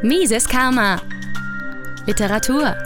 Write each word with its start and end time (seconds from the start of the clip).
Mises 0.00 0.48
Karma. 0.48 1.02
Literatur. 2.06 2.76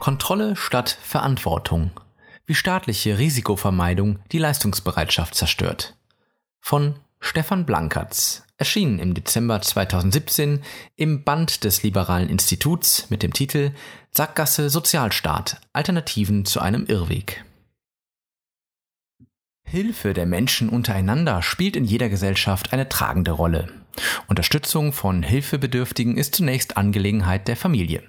Kontrolle 0.00 0.56
statt 0.56 0.98
Verantwortung. 1.00 1.92
Wie 2.46 2.56
staatliche 2.56 3.16
Risikovermeidung 3.16 4.18
die 4.32 4.38
Leistungsbereitschaft 4.38 5.36
zerstört. 5.36 5.96
Von 6.58 6.96
Stefan 7.20 7.64
Blankertz. 7.64 8.42
Erschienen 8.56 8.98
im 8.98 9.14
Dezember 9.14 9.62
2017 9.62 10.62
im 10.96 11.22
Band 11.22 11.62
des 11.62 11.84
Liberalen 11.84 12.28
Instituts 12.28 13.08
mit 13.08 13.22
dem 13.22 13.32
Titel 13.32 13.70
Sackgasse 14.10 14.68
Sozialstaat. 14.68 15.60
Alternativen 15.72 16.44
zu 16.44 16.58
einem 16.58 16.86
Irrweg. 16.86 17.44
Hilfe 19.62 20.12
der 20.12 20.26
Menschen 20.26 20.68
untereinander 20.68 21.40
spielt 21.40 21.76
in 21.76 21.84
jeder 21.84 22.08
Gesellschaft 22.08 22.72
eine 22.72 22.88
tragende 22.88 23.30
Rolle. 23.30 23.81
Unterstützung 24.28 24.92
von 24.92 25.22
Hilfebedürftigen 25.22 26.16
ist 26.16 26.34
zunächst 26.34 26.76
Angelegenheit 26.76 27.48
der 27.48 27.56
Familie. 27.56 28.02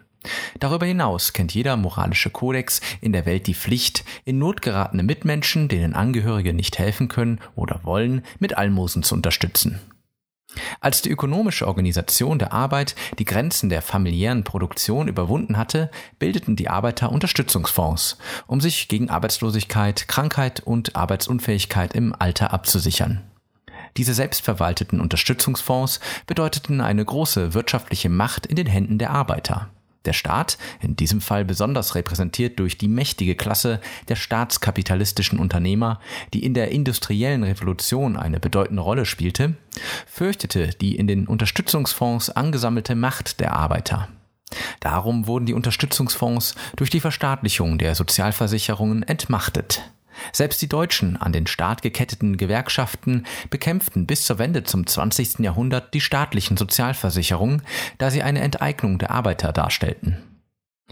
Darüber 0.59 0.86
hinaus 0.86 1.34
kennt 1.34 1.54
jeder 1.54 1.76
moralische 1.76 2.30
Kodex 2.30 2.82
in 3.02 3.12
der 3.12 3.26
Welt 3.26 3.48
die 3.48 3.56
Pflicht, 3.56 4.06
in 4.23 4.40
Not 4.40 4.62
geratene 4.62 5.04
Mitmenschen, 5.04 5.68
denen 5.68 5.94
Angehörige 5.94 6.54
nicht 6.54 6.80
helfen 6.80 7.09
können 7.09 7.40
oder 7.56 7.82
wollen, 7.84 8.23
mit 8.40 8.58
Almosen 8.58 9.04
zu 9.04 9.16
unterstützen. 9.16 9.82
Als 10.80 11.02
die 11.02 11.09
ökonomische 11.09 11.68
Organisation 11.68 12.38
der 12.38 12.54
Arbeit 12.54 12.95
die 13.18 13.26
Grenzen 13.26 13.70
der 13.70 13.81
familiären 13.81 14.44
Produktion 14.44 15.08
überwunden 15.08 15.58
hatte, 15.58 15.90
bildeten 16.20 16.56
die 16.56 16.70
Arbeiter 16.70 17.12
Unterstützungsfonds, 17.12 18.18
um 18.45 18.62
sich 18.62 18.88
gegen 18.88 19.09
Arbeitslosigkeit, 19.09 20.08
Krankheit 20.08 20.59
und 20.59 20.95
Arbeitsunfähigkeit 20.95 21.95
im 21.95 22.14
Alter 22.18 22.54
abzusichern. 22.54 23.23
Diese 23.98 24.14
selbstverwalteten 24.14 25.00
Unterstützungsfonds 25.00 26.00
bedeuteten 26.26 26.82
eine 26.82 27.06
große 27.06 27.54
wirtschaftliche 27.54 28.10
Macht 28.10 28.45
in 28.45 28.56
den 28.56 28.67
Händen 28.67 28.98
der 28.98 29.12
Arbeiter. 29.12 29.70
Der 30.06 30.14
Staat, 30.14 30.58
in 30.81 30.98
diesem 30.98 31.22
Fall 31.22 31.45
besonders 31.45 31.95
repräsentiert 31.95 32.59
durch 32.59 32.78
die 32.78 32.90
mächtige 32.90 33.36
Klasse 33.36 33.80
der 34.09 34.16
staatskapitalistischen 34.16 35.40
Unternehmer, 35.40 36.02
die 36.34 36.44
in 36.44 36.54
der 36.54 36.72
industriellen 36.72 37.44
Revolution 37.44 38.17
eine 38.17 38.40
bedeutende 38.40 38.82
Rolle 38.82 39.06
spielte, 39.06 39.56
fürchtete 40.06 40.70
die 40.70 40.98
in 40.98 41.08
den 41.08 41.28
Unterstützungsfonds 41.28 42.32
angesammelte 42.32 42.95
Macht 42.95 43.39
der 43.39 43.54
Arbeiter. 43.54 44.10
Darum 44.82 45.26
wurden 45.26 45.45
die 45.45 45.54
Unterstützungsfonds 45.54 46.56
durch 46.76 46.89
die 46.89 47.00
Verstaatlichung 47.00 47.78
der 47.78 47.95
Sozialversicherungen 47.95 49.04
entmachtet. 49.04 49.82
Selbst 50.32 50.62
die 50.62 50.70
deutschen 50.70 51.18
an 51.18 51.34
den 51.34 51.48
Staat 51.48 51.82
geketteten 51.82 52.38
Gewerkschaften 52.38 53.26
bekämpften 53.50 54.08
bis 54.08 54.26
zur 54.26 54.40
Wende 54.40 54.64
zum 54.64 54.88
20. 54.88 55.40
Jahrhundert 55.40 55.94
die 55.94 56.02
staatlichen 56.02 56.58
Sozialversicherungen, 56.58 57.62
da 57.98 58.10
sie 58.10 58.24
eine 58.24 58.42
Enteignung 58.42 59.00
der 59.00 59.12
Arbeiter 59.12 59.52
darstellten. 59.52 60.18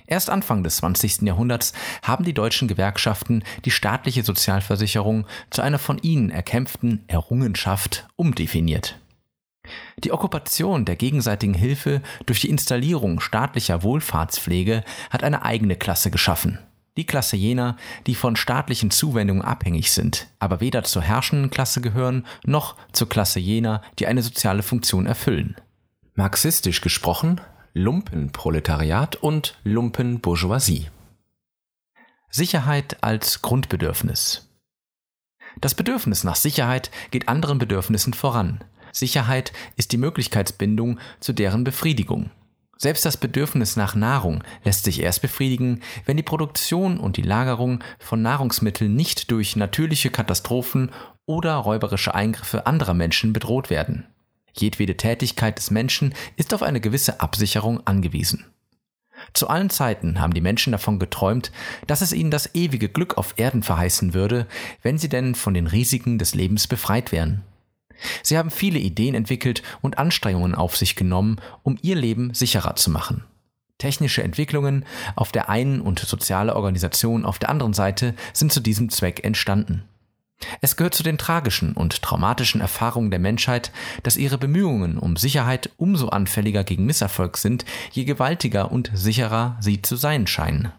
Erst 0.08 0.30
Anfang 0.30 0.64
des 0.64 0.78
20. 0.78 1.22
Jahrhunderts 1.22 1.74
haben 2.04 2.26
die 2.26 2.34
deutschen 2.34 2.68
Gewerkschaften 2.68 3.44
die 3.66 3.72
staatliche 3.72 4.24
Sozialversicherung 4.24 5.26
zu 5.50 5.62
einer 5.62 5.80
von 5.80 6.00
ihnen 6.00 6.30
erkämpften 6.30 7.04
Errungenschaft 7.08 8.08
umdefiniert. 8.16 9.00
Die 10.04 10.12
Okkupation 10.12 10.86
der 10.86 10.96
gegenseitigen 10.96 11.54
Hilfe 11.54 12.02
durch 12.26 12.42
die 12.42 12.50
Installierung 12.50 13.20
staatlicher 13.20 13.84
Wohlfahrtspflege 13.84 14.84
hat 15.12 15.24
eine 15.24 15.44
eigene 15.44 15.76
Klasse 15.76 16.12
geschaffen– 16.12 16.60
die 16.98 17.06
Klasse 17.06 17.38
jener, 17.38 17.78
die 18.06 18.16
von 18.16 18.36
staatlichen 18.36 18.92
Zuwendungen 18.92 19.44
abhängig 19.44 19.92
sind, 19.92 20.28
aber 20.40 20.60
weder 20.60 20.84
zur 20.84 21.02
herrschenden 21.02 21.50
Klasse 21.50 21.82
gehören, 21.82 22.26
noch 22.44 22.76
zur 22.92 23.08
Klasse 23.08 23.40
jener, 23.40 23.82
die 24.00 24.08
eine 24.08 24.22
soziale 24.22 24.64
Funktion 24.64 25.06
erfüllen. 25.06 25.56
Marxistisch 26.16 26.82
gesprochen 26.82 27.40
Lumpenproletariat 27.74 29.16
und 29.16 29.58
Lumpenbourgeoisie. 29.64 30.90
Sicherheit 32.30 33.02
als 33.02 33.42
Grundbedürfnis. 33.42 34.50
Das 35.62 35.74
Bedürfnis 35.74 36.26
nach 36.26 36.36
Sicherheit 36.36 36.92
geht 37.12 37.30
anderen 37.30 37.60
Bedürfnissen 37.60 38.14
voran. 38.14 38.64
Sicherheit 38.92 39.54
ist 39.78 39.94
die 39.94 39.98
Möglichkeitsbindung 39.98 41.00
zu 41.22 41.32
deren 41.32 41.64
Befriedigung. 41.64 42.30
Selbst 42.82 43.06
das 43.06 43.16
Bedürfnis 43.16 43.76
nach 43.76 43.94
Nahrung 43.94 44.44
lässt 44.64 44.86
sich 44.86 45.02
erst 45.02 45.22
befriedigen, 45.22 45.82
wenn 46.08 46.18
die 46.18 46.24
Produktion 46.24 47.00
und 47.00 47.16
die 47.16 47.22
Lagerung 47.22 47.84
von 48.00 48.24
Nahrungsmitteln 48.24 48.96
nicht 48.96 49.30
durch 49.30 49.56
natürliche 49.56 50.10
Katastrophen 50.10 50.90
oder 51.28 51.54
räuberische 51.58 52.16
Eingriffe 52.16 52.66
anderer 52.66 52.96
Menschen 52.96 53.34
bedroht 53.34 53.70
werden. 53.70 54.08
Jedwede 54.54 54.98
Tätigkeit 54.98 55.60
des 55.60 55.70
Menschen 55.70 56.16
ist 56.38 56.56
auf 56.56 56.64
eine 56.64 56.82
gewisse 56.82 57.22
Absicherung 57.22 57.86
angewiesen. 57.86 58.48
Zu 59.36 59.48
allen 59.48 59.70
Zeiten 59.70 60.20
haben 60.20 60.34
die 60.34 60.42
Menschen 60.42 60.72
davon 60.72 60.98
geträumt, 60.98 61.52
dass 61.86 62.02
es 62.02 62.14
ihnen 62.14 62.32
das 62.32 62.56
ewige 62.56 62.90
Glück 62.90 63.16
auf 63.16 63.36
Erden 63.38 63.62
verheißen 63.62 64.16
würde, 64.16 64.48
wenn 64.82 64.98
sie 64.98 65.08
denn 65.08 65.36
von 65.36 65.54
den 65.54 65.68
Risiken 65.68 66.18
des 66.18 66.34
Lebens 66.34 66.66
befreit 66.66 67.12
wären. 67.12 67.44
Sie 68.24 68.38
haben 68.38 68.52
viele 68.52 68.80
Ideen 68.80 69.16
entwickelt 69.16 69.64
und 69.82 69.98
Anstrengungen 69.98 70.56
auf 70.56 70.78
sich 70.78 70.96
genommen, 70.96 71.38
um 71.64 71.78
ihr 71.82 71.96
Leben 71.96 72.34
sicherer 72.34 72.76
zu 72.76 72.90
machen. 72.90 73.24
Technische 73.78 74.22
Entwicklungen 74.22 74.86
auf 75.16 75.32
der 75.32 75.50
einen 75.50 75.82
und 75.82 76.00
soziale 76.00 76.56
Organisationen 76.56 77.26
auf 77.26 77.40
der 77.40 77.50
anderen 77.50 77.74
Seite 77.74 78.14
sind 78.32 78.52
zu 78.52 78.60
diesem 78.60 78.90
Zweck 78.90 79.24
entstanden. 79.24 79.84
Es 80.62 80.76
gehört 80.76 80.94
zu 80.94 81.04
den 81.04 81.18
tragischen 81.18 81.74
und 81.74 82.02
traumatischen 82.02 82.62
Erfahrungen 82.62 83.12
der 83.12 83.20
Menschheit, 83.20 83.72
dass 84.04 84.18
ihre 84.18 84.38
Bemühungen 84.38 84.98
um 84.98 85.18
Sicherheit 85.18 85.70
umso 85.78 86.10
anfälliger 86.10 86.64
gegen 86.64 86.86
Misserfolg 86.86 87.38
sind, 87.38 87.66
je 87.92 88.06
gewaltiger 88.06 88.72
und 88.72 88.92
sicherer 88.94 89.58
sie 89.62 89.82
zu 89.82 89.96
sein 89.96 90.28
scheinen. 90.28 90.72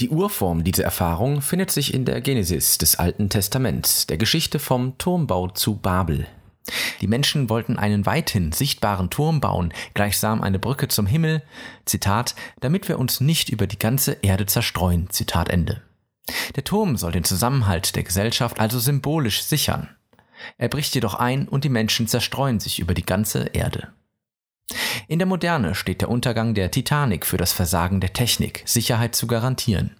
Die 0.00 0.08
Urform 0.08 0.64
dieser 0.64 0.82
Erfahrung 0.82 1.40
findet 1.40 1.70
sich 1.70 1.94
in 1.94 2.04
der 2.04 2.20
Genesis 2.20 2.78
des 2.78 2.96
Alten 2.96 3.28
Testaments, 3.28 4.08
der 4.08 4.16
Geschichte 4.16 4.58
vom 4.58 4.98
Turmbau 4.98 5.48
zu 5.48 5.76
Babel. 5.76 6.26
Die 7.00 7.06
Menschen 7.06 7.48
wollten 7.48 7.76
einen 7.76 8.04
weithin 8.04 8.50
sichtbaren 8.50 9.10
Turm 9.10 9.40
bauen, 9.40 9.72
gleichsam 9.92 10.42
eine 10.42 10.58
Brücke 10.58 10.88
zum 10.88 11.06
Himmel, 11.06 11.42
Zitat, 11.84 12.34
damit 12.60 12.88
wir 12.88 12.98
uns 12.98 13.20
nicht 13.20 13.50
über 13.50 13.68
die 13.68 13.78
ganze 13.78 14.16
Erde 14.22 14.46
zerstreuen, 14.46 15.10
Zitat 15.10 15.48
Ende. 15.48 15.82
Der 16.56 16.64
Turm 16.64 16.96
soll 16.96 17.12
den 17.12 17.24
Zusammenhalt 17.24 17.94
der 17.94 18.02
Gesellschaft 18.02 18.58
also 18.58 18.80
symbolisch 18.80 19.44
sichern. 19.44 19.90
Er 20.58 20.68
bricht 20.68 20.94
jedoch 20.94 21.14
ein 21.14 21.46
und 21.46 21.62
die 21.62 21.68
Menschen 21.68 22.08
zerstreuen 22.08 22.58
sich 22.58 22.80
über 22.80 22.94
die 22.94 23.06
ganze 23.06 23.44
Erde. 23.52 23.92
In 25.08 25.18
der 25.18 25.26
Moderne 25.26 25.74
steht 25.74 26.00
der 26.00 26.08
Untergang 26.08 26.54
der 26.54 26.70
Titanic 26.70 27.26
für 27.26 27.36
das 27.36 27.52
Versagen 27.52 28.00
der 28.00 28.12
Technik, 28.12 28.62
Sicherheit 28.64 29.14
zu 29.14 29.26
garantieren. 29.26 29.96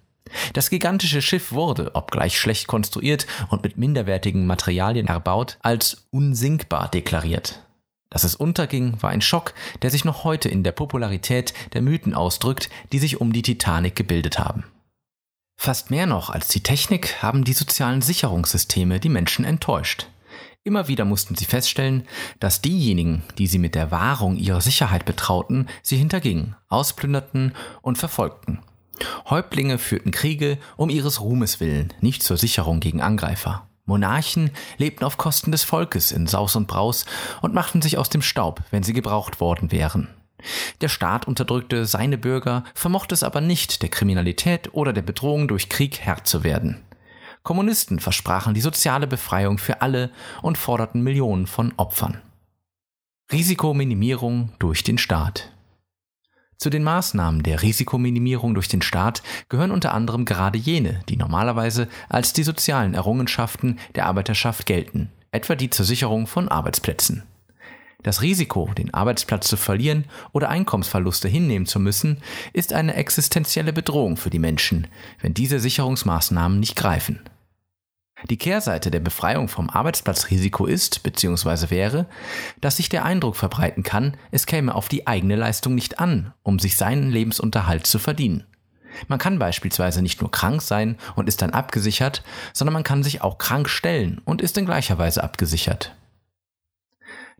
Das 0.53 0.69
gigantische 0.69 1.21
Schiff 1.21 1.51
wurde, 1.51 1.93
obgleich 1.93 2.39
schlecht 2.39 2.67
konstruiert 2.67 3.27
und 3.49 3.63
mit 3.63 3.77
minderwertigen 3.77 4.47
Materialien 4.47 5.07
erbaut, 5.07 5.57
als 5.61 6.07
unsinkbar 6.09 6.89
deklariert. 6.89 7.61
Dass 8.09 8.23
es 8.23 8.35
unterging, 8.35 9.01
war 9.01 9.09
ein 9.11 9.21
Schock, 9.21 9.53
der 9.81 9.91
sich 9.91 10.05
noch 10.05 10.23
heute 10.23 10.49
in 10.49 10.63
der 10.63 10.71
Popularität 10.71 11.53
der 11.73 11.81
Mythen 11.81 12.13
ausdrückt, 12.13 12.69
die 12.91 12.99
sich 12.99 13.21
um 13.21 13.33
die 13.33 13.41
Titanic 13.41 13.95
gebildet 13.95 14.39
haben. 14.39 14.63
Fast 15.57 15.91
mehr 15.91 16.05
noch 16.05 16.29
als 16.29 16.47
die 16.47 16.63
Technik 16.63 17.21
haben 17.21 17.43
die 17.43 17.53
sozialen 17.53 18.01
Sicherungssysteme 18.01 18.99
die 18.99 19.09
Menschen 19.09 19.45
enttäuscht. 19.45 20.07
Immer 20.65 20.87
wieder 20.87 21.05
mussten 21.05 21.35
sie 21.35 21.45
feststellen, 21.45 22.07
dass 22.39 22.59
diejenigen, 22.59 23.21
die 23.37 23.45
sie 23.45 23.59
mit 23.59 23.75
der 23.75 23.91
Wahrung 23.91 24.35
ihrer 24.35 24.61
Sicherheit 24.61 25.05
betrauten, 25.05 25.67
sie 25.83 25.95
hintergingen, 25.95 26.55
ausplünderten 26.69 27.53
und 27.83 27.99
verfolgten. 27.99 28.63
Häuptlinge 29.29 29.77
führten 29.77 30.09
Kriege 30.09 30.57
um 30.75 30.89
ihres 30.89 31.21
Ruhmes 31.21 31.59
willen, 31.59 31.93
nicht 32.01 32.23
zur 32.23 32.37
Sicherung 32.37 32.79
gegen 32.79 32.99
Angreifer. 32.99 33.67
Monarchen 33.85 34.49
lebten 34.77 35.05
auf 35.05 35.17
Kosten 35.17 35.51
des 35.51 35.63
Volkes 35.63 36.11
in 36.11 36.25
Saus 36.25 36.55
und 36.55 36.65
Braus 36.65 37.05
und 37.43 37.53
machten 37.53 37.83
sich 37.83 37.99
aus 37.99 38.09
dem 38.09 38.23
Staub, 38.23 38.63
wenn 38.71 38.81
sie 38.81 38.93
gebraucht 38.93 39.39
worden 39.39 39.71
wären. 39.71 40.09
Der 40.81 40.89
Staat 40.89 41.27
unterdrückte 41.27 41.85
seine 41.85 42.17
Bürger, 42.17 42.63
vermochte 42.73 43.13
es 43.13 43.21
aber 43.21 43.39
nicht, 43.39 43.83
der 43.83 43.89
Kriminalität 43.89 44.73
oder 44.73 44.93
der 44.93 45.03
Bedrohung 45.03 45.47
durch 45.47 45.69
Krieg 45.69 45.99
Herr 45.99 46.23
zu 46.23 46.43
werden. 46.43 46.84
Kommunisten 47.45 47.99
versprachen 47.99 48.55
die 48.55 48.59
soziale 48.59 49.05
Befreiung 49.05 49.59
für 49.59 49.83
alle 49.83 50.09
und 50.41 50.57
forderten 50.57 51.03
Millionen 51.03 51.45
von 51.45 51.73
Opfern. 51.77 52.19
Risikominimierung 53.31 54.51
durch 54.57 54.83
den 54.83 54.97
Staat. 54.97 55.51
Zu 56.57 56.71
den 56.71 56.83
Maßnahmen 56.83 57.43
der 57.43 57.61
Risikominimierung 57.61 58.55
durch 58.55 58.67
den 58.67 58.81
Staat 58.81 59.21
gehören 59.47 59.69
unter 59.69 59.93
anderem 59.93 60.25
gerade 60.25 60.57
jene, 60.57 61.01
die 61.07 61.17
normalerweise 61.17 61.87
als 62.09 62.33
die 62.33 62.41
sozialen 62.41 62.95
Errungenschaften 62.95 63.77
der 63.93 64.07
Arbeiterschaft 64.07 64.65
gelten, 64.65 65.11
etwa 65.31 65.53
die 65.53 65.69
zur 65.69 65.85
Sicherung 65.85 66.25
von 66.25 66.49
Arbeitsplätzen. 66.49 67.25
Das 68.01 68.23
Risiko, 68.23 68.71
den 68.75 68.91
Arbeitsplatz 68.91 69.47
zu 69.47 69.57
verlieren 69.57 70.05
oder 70.31 70.49
Einkommensverluste 70.49 71.27
hinnehmen 71.27 71.67
zu 71.67 71.79
müssen, 71.79 72.23
ist 72.53 72.73
eine 72.73 72.95
existenzielle 72.95 73.71
Bedrohung 73.71 74.17
für 74.17 74.31
die 74.31 74.39
Menschen, 74.39 74.87
wenn 75.21 75.35
diese 75.35 75.59
Sicherungsmaßnahmen 75.59 76.59
nicht 76.59 76.75
greifen. 76.75 77.19
Die 78.23 78.37
Kehrseite 78.37 78.91
der 78.91 79.01
Befreiung 79.01 79.49
vom 79.49 79.69
Arbeitsplatzrisiko 79.69 80.65
ist 80.65 81.03
bzw. 81.03 81.69
wäre, 81.69 82.07
dass 82.61 82.77
sich 82.77 82.89
der 82.89 83.05
Eindruck 83.05 83.35
verbreiten 83.35 83.83
kann, 83.83 84.15
es 84.31 84.45
käme 84.45 84.73
auf 84.73 84.87
die 84.87 85.05
eigene 85.05 85.35
Leistung 85.35 85.75
nicht 85.75 85.99
an, 85.99 86.33
um 86.41 86.57
sich 86.57 86.77
seinen 86.77 87.11
Lebensunterhalt 87.11 87.85
zu 87.85 87.99
verdienen. 87.99 88.45
Man 89.07 89.19
kann 89.19 89.37
beispielsweise 89.37 90.01
nicht 90.01 90.21
nur 90.21 90.31
krank 90.31 90.61
sein 90.61 90.97
und 91.15 91.27
ist 91.27 91.41
dann 91.41 91.51
abgesichert, 91.51 92.23
sondern 92.53 92.73
man 92.73 92.83
kann 92.83 93.03
sich 93.03 93.21
auch 93.21 93.37
krank 93.37 93.69
stellen 93.69 94.21
und 94.23 94.41
ist 94.41 94.57
in 94.57 94.65
gleicher 94.65 94.97
Weise 94.97 95.21
abgesichert. 95.21 95.93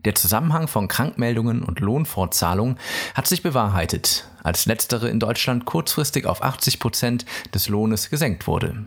Der 0.04 0.14
Zusammenhang 0.14 0.68
von 0.68 0.88
Krankmeldungen 0.88 1.62
und 1.62 1.80
Lohnfortzahlung 1.80 2.76
hat 3.14 3.26
sich 3.26 3.42
bewahrheitet, 3.42 4.28
als 4.42 4.66
letztere 4.66 5.08
in 5.08 5.18
Deutschland 5.18 5.64
kurzfristig 5.64 6.26
auf 6.26 6.42
80 6.42 6.78
Prozent 6.78 7.26
des 7.54 7.68
Lohnes 7.68 8.10
gesenkt 8.10 8.46
wurde. 8.46 8.86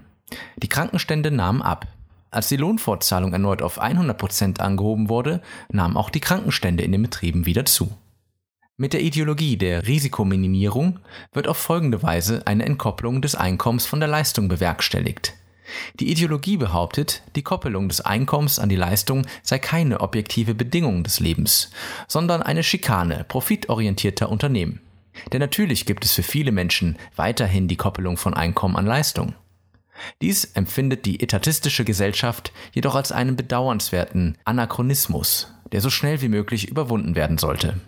Die 0.58 0.70
Krankenstände 0.70 1.32
nahmen 1.32 1.62
ab. 1.62 1.88
Als 2.32 2.48
die 2.48 2.58
Lohnfortzahlung 2.58 3.34
erneut 3.34 3.62
auf 3.62 3.80
100 3.80 4.18
Prozent 4.18 4.60
angehoben 4.60 5.10
wurde, 5.10 5.42
nahmen 5.72 5.98
auch 5.98 6.10
die 6.10 6.20
Krankenstände 6.20 6.84
in 6.84 6.92
den 6.92 7.02
Betrieben 7.02 7.46
wieder 7.46 7.66
zu. 7.66 7.92
Mit 8.78 8.94
der 8.94 9.02
Ideologie 9.02 9.58
der 9.58 9.88
Risikominimierung 9.88 11.00
wird 11.34 11.48
auf 11.48 11.58
folgende 11.58 12.02
Weise 12.02 12.44
eine 12.46 12.66
Entkopplung 12.66 13.22
des 13.22 13.36
Einkommens 13.36 13.86
von 13.86 14.00
der 14.00 14.08
Leistung 14.08 14.48
bewerkstelligt. 14.48 15.34
Die 16.00 16.10
Ideologie 16.10 16.58
behauptet, 16.58 17.24
die 17.36 17.44
Koppelung 17.44 17.90
des 17.90 18.02
Einkommens 18.02 18.58
an 18.60 18.70
die 18.70 18.76
Leistung 18.76 19.26
sei 19.44 19.60
keine 19.60 20.02
objektive 20.02 20.56
Bedingung 20.56 21.04
des 21.04 21.20
Lebens, 21.20 21.72
sondern 22.08 22.42
eine 22.42 22.64
Schikane 22.64 23.26
profitorientierter 23.28 24.30
Unternehmen. 24.30 24.82
Denn 25.34 25.40
natürlich 25.42 25.86
gibt 25.86 26.06
es 26.06 26.14
für 26.14 26.24
viele 26.24 26.52
Menschen 26.52 26.98
weiterhin 27.16 27.68
die 27.68 27.76
Koppelung 27.76 28.18
von 28.18 28.34
Einkommen 28.34 28.78
an 28.78 28.86
Leistung. 28.86 29.34
Dies 30.22 30.46
empfindet 30.46 31.06
die 31.06 31.22
etatistische 31.22 31.86
Gesellschaft 31.86 32.52
jedoch 32.74 32.96
als 32.96 33.12
einen 33.12 33.36
bedauernswerten 33.36 34.38
Anachronismus, 34.46 35.54
der 35.72 35.82
so 35.82 35.90
schnell 35.90 36.22
wie 36.22 36.30
möglich 36.30 36.70
überwunden 36.70 37.16
werden 37.16 37.38
sollte. 37.38 37.80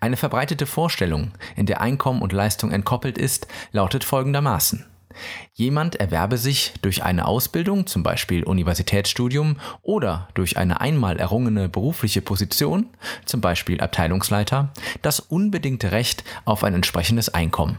Eine 0.00 0.16
verbreitete 0.16 0.66
Vorstellung, 0.66 1.32
in 1.56 1.66
der 1.66 1.80
Einkommen 1.80 2.22
und 2.22 2.32
Leistung 2.32 2.72
entkoppelt 2.72 3.18
ist, 3.18 3.46
lautet 3.72 4.04
folgendermaßen. 4.04 4.84
Jemand 5.54 5.96
erwerbe 5.96 6.38
sich 6.38 6.74
durch 6.82 7.02
eine 7.02 7.26
Ausbildung, 7.26 7.86
zum 7.86 8.02
Beispiel 8.02 8.44
Universitätsstudium, 8.44 9.56
oder 9.82 10.28
durch 10.34 10.56
eine 10.56 10.80
einmal 10.80 11.18
errungene 11.18 11.68
berufliche 11.68 12.22
Position, 12.22 12.86
zum 13.24 13.40
Beispiel 13.40 13.80
Abteilungsleiter, 13.80 14.72
das 15.02 15.20
unbedingte 15.20 15.92
Recht 15.92 16.24
auf 16.44 16.62
ein 16.62 16.74
entsprechendes 16.74 17.28
Einkommen. 17.30 17.78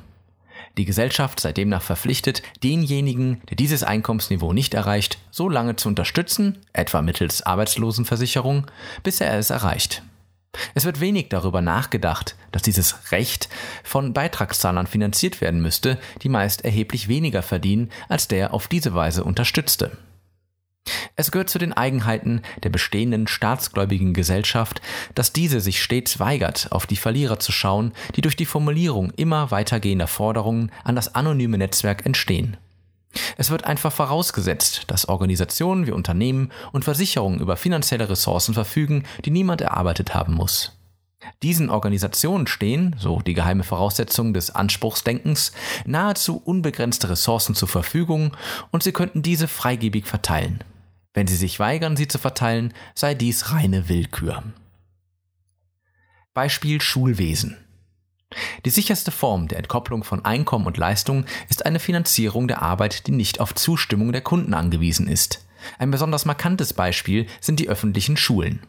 Die 0.78 0.86
Gesellschaft 0.86 1.40
sei 1.40 1.52
demnach 1.52 1.82
verpflichtet, 1.82 2.42
denjenigen, 2.64 3.42
der 3.50 3.58
dieses 3.58 3.84
Einkommensniveau 3.84 4.54
nicht 4.54 4.74
erreicht, 4.74 5.20
so 5.32 5.50
lange 5.50 5.76
zu 5.76 5.90
unterstützen, 5.90 6.60
etwa 6.74 7.02
mittels 7.02 7.42
Arbeitslosenversicherung, 7.42 8.68
bis 9.04 9.22
er 9.22 9.38
es 9.38 9.50
erreicht. 9.50 10.04
Es 10.74 10.86
wird 10.86 11.00
wenig 11.00 11.30
darüber 11.30 11.62
nachgedacht, 11.62 12.36
dass 12.52 12.64
dieses 12.64 13.12
Recht 13.12 13.50
von 13.84 14.14
Beitragszahlern 14.14 14.88
finanziert 14.88 15.42
werden 15.42 15.62
müsste, 15.62 16.00
die 16.24 16.30
meist 16.30 16.66
erheblich 16.66 17.08
weniger 17.08 17.44
verdienen 17.44 17.90
als 18.08 18.28
der 18.28 18.54
auf 18.54 18.68
diese 18.68 18.94
Weise 18.94 19.24
unterstützte. 19.24 19.98
Es 21.16 21.32
gehört 21.32 21.50
zu 21.50 21.60
den 21.60 21.74
Eigenheiten 21.74 22.42
der 22.64 22.70
bestehenden 22.70 23.28
staatsgläubigen 23.28 24.14
Gesellschaft, 24.14 24.82
dass 25.16 25.34
diese 25.34 25.62
sich 25.62 25.84
stets 25.84 26.20
weigert, 26.20 26.72
auf 26.72 26.88
die 26.88 26.96
Verlierer 26.96 27.40
zu 27.40 27.52
schauen, 27.52 27.94
die 28.16 28.22
durch 28.22 28.36
die 28.36 28.46
Formulierung 28.46 29.12
immer 29.16 29.52
weitergehender 29.52 30.08
Forderungen 30.08 30.72
an 30.84 30.96
das 30.96 31.16
anonyme 31.16 31.58
Netzwerk 31.58 32.06
entstehen. 32.06 32.58
Es 33.38 33.50
wird 33.50 33.64
einfach 33.64 33.92
vorausgesetzt, 33.92 34.84
dass 34.88 35.10
Organisationen 35.10 35.88
wie 35.88 35.92
Unternehmen 35.92 36.52
und 36.72 36.86
Versicherungen 36.86 37.40
über 37.40 37.58
finanzielle 37.58 38.10
Ressourcen 38.10 38.54
verfügen, 38.54 39.04
die 39.26 39.32
niemand 39.32 39.62
erarbeitet 39.62 40.14
haben 40.14 40.34
muss. 40.34 40.76
Diesen 41.44 41.70
Organisationen 41.70 42.48
stehen, 42.48 42.96
so 42.98 43.20
die 43.20 43.34
geheime 43.34 43.64
Voraussetzung 43.64 44.34
des 44.34 44.52
Anspruchsdenkens, 44.52 45.52
nahezu 45.86 46.42
unbegrenzte 46.44 47.10
Ressourcen 47.10 47.56
zur 47.56 47.68
Verfügung 47.68 48.36
und 48.72 48.84
sie 48.84 48.94
könnten 48.94 49.22
diese 49.22 49.48
freigebig 49.48 50.06
verteilen. 50.06 50.64
Wenn 51.14 51.28
sie 51.28 51.36
sich 51.36 51.60
weigern, 51.60 51.98
sie 51.98 52.08
zu 52.08 52.18
verteilen, 52.18 52.74
sei 52.94 53.14
dies 53.16 53.52
reine 53.52 53.90
Willkür. 53.90 54.44
Beispiel 56.34 56.82
Schulwesen. 56.82 57.58
Die 58.64 58.70
sicherste 58.70 59.12
Form 59.12 59.48
der 59.48 59.58
Entkopplung 59.58 60.04
von 60.04 60.24
Einkommen 60.24 60.68
und 60.68 60.78
Leistung 60.78 61.26
ist 61.50 61.66
eine 61.66 61.80
Finanzierung 61.80 62.48
der 62.48 62.62
Arbeit, 62.62 63.08
die 63.08 63.12
nicht 63.12 63.40
auf 63.40 63.56
Zustimmung 63.56 64.12
der 64.12 64.22
Kunden 64.22 64.54
angewiesen 64.54 65.08
ist. 65.08 65.48
Ein 65.80 65.92
besonders 65.92 66.26
markantes 66.26 66.74
Beispiel 66.74 67.26
sind 67.42 67.60
die 67.60 67.70
öffentlichen 67.70 68.18
Schulen. 68.18 68.62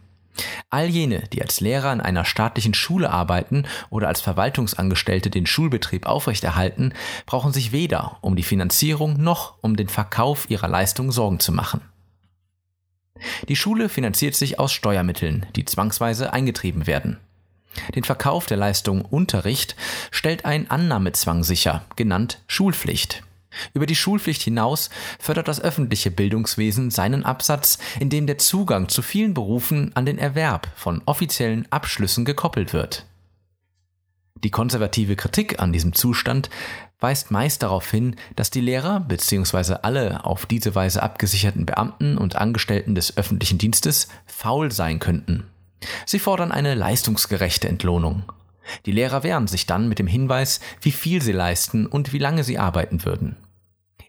All 0.70 0.87
jene, 0.87 1.25
die 1.32 1.42
als 1.42 1.60
Lehrer 1.60 1.92
in 1.92 2.00
einer 2.00 2.25
staatlichen 2.25 2.72
Schule 2.72 3.10
arbeiten 3.10 3.66
oder 3.90 4.08
als 4.08 4.22
Verwaltungsangestellte 4.22 5.28
den 5.28 5.44
Schulbetrieb 5.44 6.06
aufrechterhalten, 6.06 6.94
brauchen 7.26 7.52
sich 7.52 7.72
weder 7.72 8.16
um 8.22 8.37
die 8.37 8.42
Finanzierung 8.42 9.22
noch 9.22 9.58
um 9.60 9.76
den 9.76 9.88
Verkauf 9.88 10.48
ihrer 10.48 10.69
Leistung 10.69 11.12
Sorgen 11.12 11.40
zu 11.40 11.52
machen. 11.52 11.82
Die 13.49 13.56
Schule 13.56 13.88
finanziert 13.88 14.34
sich 14.34 14.58
aus 14.58 14.72
Steuermitteln, 14.72 15.46
die 15.56 15.64
zwangsweise 15.64 16.32
eingetrieben 16.32 16.87
werden. 16.87 17.19
Den 17.94 18.05
Verkauf 18.05 18.46
der 18.46 18.56
Leistung 18.56 19.02
Unterricht 19.02 19.76
stellt 20.11 20.44
ein 20.44 20.70
Annahmezwang 20.70 21.44
sicher, 21.44 21.84
genannt 21.96 22.43
Schulpflicht. 22.46 23.22
Über 23.75 23.87
die 23.87 23.96
Schulpflicht 23.96 24.43
hinaus 24.43 24.90
fördert 25.19 25.49
das 25.49 25.61
öffentliche 25.61 26.11
Bildungswesen 26.11 26.90
seinen 26.90 27.25
Absatz, 27.25 27.78
indem 27.99 28.26
der 28.26 28.38
Zugang 28.38 28.88
zu 28.88 29.02
vielen 29.02 29.34
Berufen 29.34 29.94
an 29.94 30.06
den 30.06 30.19
Erwerb 30.19 30.69
von 30.76 31.02
offiziellen 31.06 31.66
Abschlüssen 31.70 32.25
gekoppelt 32.25 32.73
wird. 32.73 33.06
Die 34.43 34.50
konservative 34.50 35.16
Kritik 35.16 35.61
an 35.61 35.73
diesem 35.73 35.93
Zustand 35.93 36.49
weist 37.00 37.31
meist 37.31 37.62
darauf 37.62 37.91
hin, 37.91 38.17
dass 38.37 38.50
die 38.50 38.61
Lehrer 38.61 39.00
bzw. 39.00 39.76
alle 39.82 40.25
auf 40.25 40.47
diese 40.47 40.75
Weise 40.75 41.02
abgesicherten 41.02 41.67
Beamten 41.67 42.19
und 42.19 42.37
Angestellten 42.37 42.94
des 42.94 43.17
öffentlichen 43.17 43.58
Dienstes 43.58 44.08
faul 44.26 44.70
sein 44.70 44.99
könnten. 44.99 45.47
Sie 46.06 46.19
fordern 46.19 46.52
eine 46.52 46.75
leistungsgerechte 46.75 47.69
Entlohnung. 47.69 48.25
Die 48.87 48.93
Lehrer 48.93 49.23
wehren 49.23 49.47
sich 49.47 49.67
dann 49.67 49.88
mit 49.88 49.99
dem 49.99 50.06
Hinweis, 50.06 50.61
wie 50.81 50.93
viel 50.93 51.23
sie 51.23 51.32
leisten 51.32 51.87
und 51.87 52.12
wie 52.12 52.19
lange 52.19 52.44
sie 52.44 52.58
arbeiten 52.58 53.05
würden. 53.05 53.37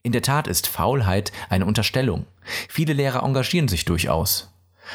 In 0.03 0.11
der 0.11 0.21
Tat 0.21 0.47
ist 0.47 0.67
Faulheit 0.67 1.31
eine 1.49 1.65
Unterstellung. 1.65 2.25
Viele 2.67 2.93
Lehrer 2.93 3.23
engagieren 3.23 3.67
sich 3.67 3.85
durchaus. 3.85 4.51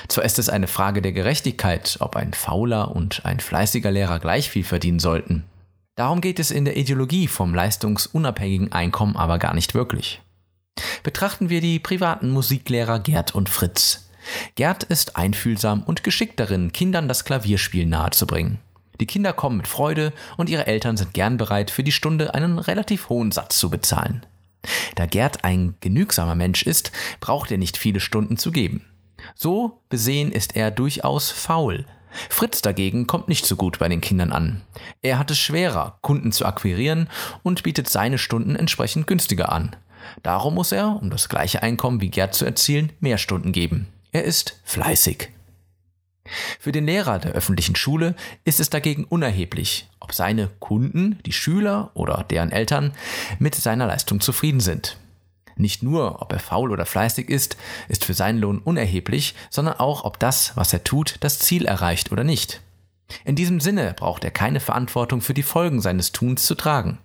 Zwar 0.09 0.25
ist 0.25 0.39
es 0.39 0.49
eine 0.49 0.67
Frage 0.67 1.01
der 1.01 1.13
Gerechtigkeit, 1.13 1.97
ob 2.01 2.17
ein 2.17 2.35
fauler 2.35 2.95
und 2.95 3.25
ein 3.25 3.41
fleißiger 3.41 3.91
Lehrer 3.91 4.19
gleich 4.19 4.51
viel 4.51 4.65
verdienen 4.65 4.99
sollten. 4.99 5.45
Darum 5.97 6.21
geht 6.21 6.39
es 6.39 6.51
in 6.51 6.67
der 6.67 6.77
Ideologie 6.77 7.27
vom 7.27 7.55
leistungsunabhängigen 7.55 8.71
Einkommen 8.71 9.17
aber 9.17 9.39
gar 9.39 9.55
nicht 9.55 9.75
wirklich. 9.75 10.21
Betrachten 11.03 11.49
wir 11.49 11.63
die 11.63 11.79
privaten 11.79 12.31
Musiklehrer 12.31 12.99
Gerd 12.99 13.35
und 13.35 13.49
Fritz. 13.49 14.11
Gerd 14.57 14.83
ist 14.83 15.17
einfühlsam 15.17 15.83
und 15.83 16.05
geschickt 16.05 16.39
darin, 16.39 16.73
Kindern 16.73 17.09
das 17.09 17.25
Klavierspiel 17.25 17.87
nahezubringen. 17.87 18.59
Die 19.01 19.07
Kinder 19.07 19.33
kommen 19.33 19.57
mit 19.57 19.69
Freude 19.69 20.13
und 20.37 20.51
ihre 20.51 20.67
Eltern 20.67 20.99
sind 20.99 21.15
gern 21.15 21.39
bereit, 21.39 21.71
für 21.71 21.83
die 21.83 21.93
Stunde 21.93 22.35
einen 22.35 22.59
relativ 22.59 23.09
hohen 23.09 23.33
Satz 23.33 23.59
zu 23.59 23.71
bezahlen. 23.71 24.27
Da 24.97 25.07
Gerd 25.07 25.45
ein 25.45 25.77
genügsamer 25.81 26.35
Mensch 26.35 26.63
ist, 26.63 26.93
braucht 27.21 27.51
er 27.51 27.59
nicht 27.59 27.79
viele 27.79 28.01
Stunden 28.01 28.37
zu 28.37 28.53
geben. 28.53 28.85
So 29.35 29.81
besehen 29.89 30.31
ist 30.31 30.57
er 30.57 30.71
durchaus 30.71 31.31
faul. 31.31 31.87
Fritz 32.29 32.63
dagegen 32.63 33.07
kommt 33.07 33.29
nicht 33.29 33.47
so 33.47 33.57
gut 33.57 33.79
bei 33.79 33.89
den 33.89 34.01
Kindern 34.01 34.33
an. 34.33 34.63
Er 35.03 35.19
hat 35.19 35.31
es 35.31 35.39
schwerer, 35.39 35.99
Kunden 36.01 36.33
zu 36.33 36.47
akquirieren 36.47 37.09
und 37.43 37.63
bietet 37.63 37.89
seine 37.89 38.19
Stunden 38.19 38.57
entsprechend 38.57 39.07
günstiger 39.07 39.53
an. 39.53 39.77
Darum 40.23 40.55
muss 40.55 40.73
er, 40.73 40.99
um 41.01 41.11
das 41.11 41.29
gleiche 41.29 41.63
Einkommen 41.63 42.01
wie 42.01 42.11
Gerd 42.11 42.35
zu 42.35 42.45
erzielen, 42.45 42.93
mehr 43.01 43.19
Stunden 43.19 43.53
geben. 43.53 43.89
Er 44.13 44.25
ist 44.25 44.61
fleißig. 44.65 45.31
Für 46.59 46.73
den 46.73 46.87
Lehrer 46.87 47.19
der 47.19 47.33
öffentlichen 47.33 47.77
Schule 47.77 48.15
ist 48.45 48.61
es 48.61 48.71
dagegen 48.71 49.05
unerheblich, 49.05 49.89
ob 50.01 50.13
seine 50.13 50.49
Kunden, 50.59 51.21
die 51.25 51.33
Schüler 51.33 51.91
oder 51.95 52.25
deren 52.29 52.51
Eltern, 52.51 52.93
mit 53.39 53.55
seiner 53.55 53.87
Leistung 53.87 54.21
zufrieden 54.21 54.61
sind. 54.61 54.97
Nicht 55.57 55.83
nur, 55.83 56.21
ob 56.21 56.33
er 56.33 56.39
faul 56.39 56.71
oder 56.71 56.85
fleißig 56.85 57.31
ist, 57.31 57.57
ist 57.89 58.05
für 58.05 58.15
seinen 58.15 58.39
Lohn 58.39 58.59
unerheblich, 58.59 59.35
sondern 59.49 59.75
auch, 59.75 60.05
ob 60.05 60.19
das, 60.19 60.55
was 60.55 60.73
er 60.73 60.85
tut, 60.85 61.17
das 61.21 61.39
Ziel 61.39 61.65
erreicht 61.65 62.13
oder 62.13 62.25
nicht. 62.25 62.61
In 63.25 63.37
diesem 63.37 63.61
Sinne 63.61 63.95
braucht 63.97 64.25
er 64.25 64.31
keine 64.31 64.61
Verantwortung 64.61 65.23
für 65.23 65.35
die 65.35 65.43
Folgen 65.43 65.81
seines 65.81 66.13
Tuns 66.13 66.45
zu 66.45 66.55
tragen. 66.55 66.99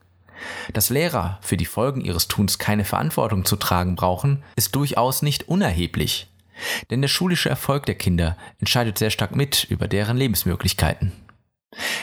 Dass 0.74 0.89
Lehrer 0.89 1.39
für 1.41 1.55
die 1.55 1.65
Folgen 1.65 2.01
ihres 2.01 2.27
Tuns 2.27 2.58
keine 2.58 2.84
Verantwortung 2.84 3.46
zu 3.46 3.55
tragen 3.55 3.96
brauchen, 3.96 4.43
ist 4.55 4.75
durchaus 4.75 5.22
nicht 5.22 5.48
unerheblich. 5.48 6.27
Denn 6.89 7.01
der 7.01 7.08
schulische 7.08 7.50
Erfolg 7.50 7.86
der 7.86 7.96
Kinder 7.96 8.38
entscheidet 8.60 8.98
sehr 8.98 9.12
stark 9.12 9.36
mit 9.36 9.65
über 9.65 9.88
deren 9.88 10.17
Lebensmöglichkeiten. 10.17 11.13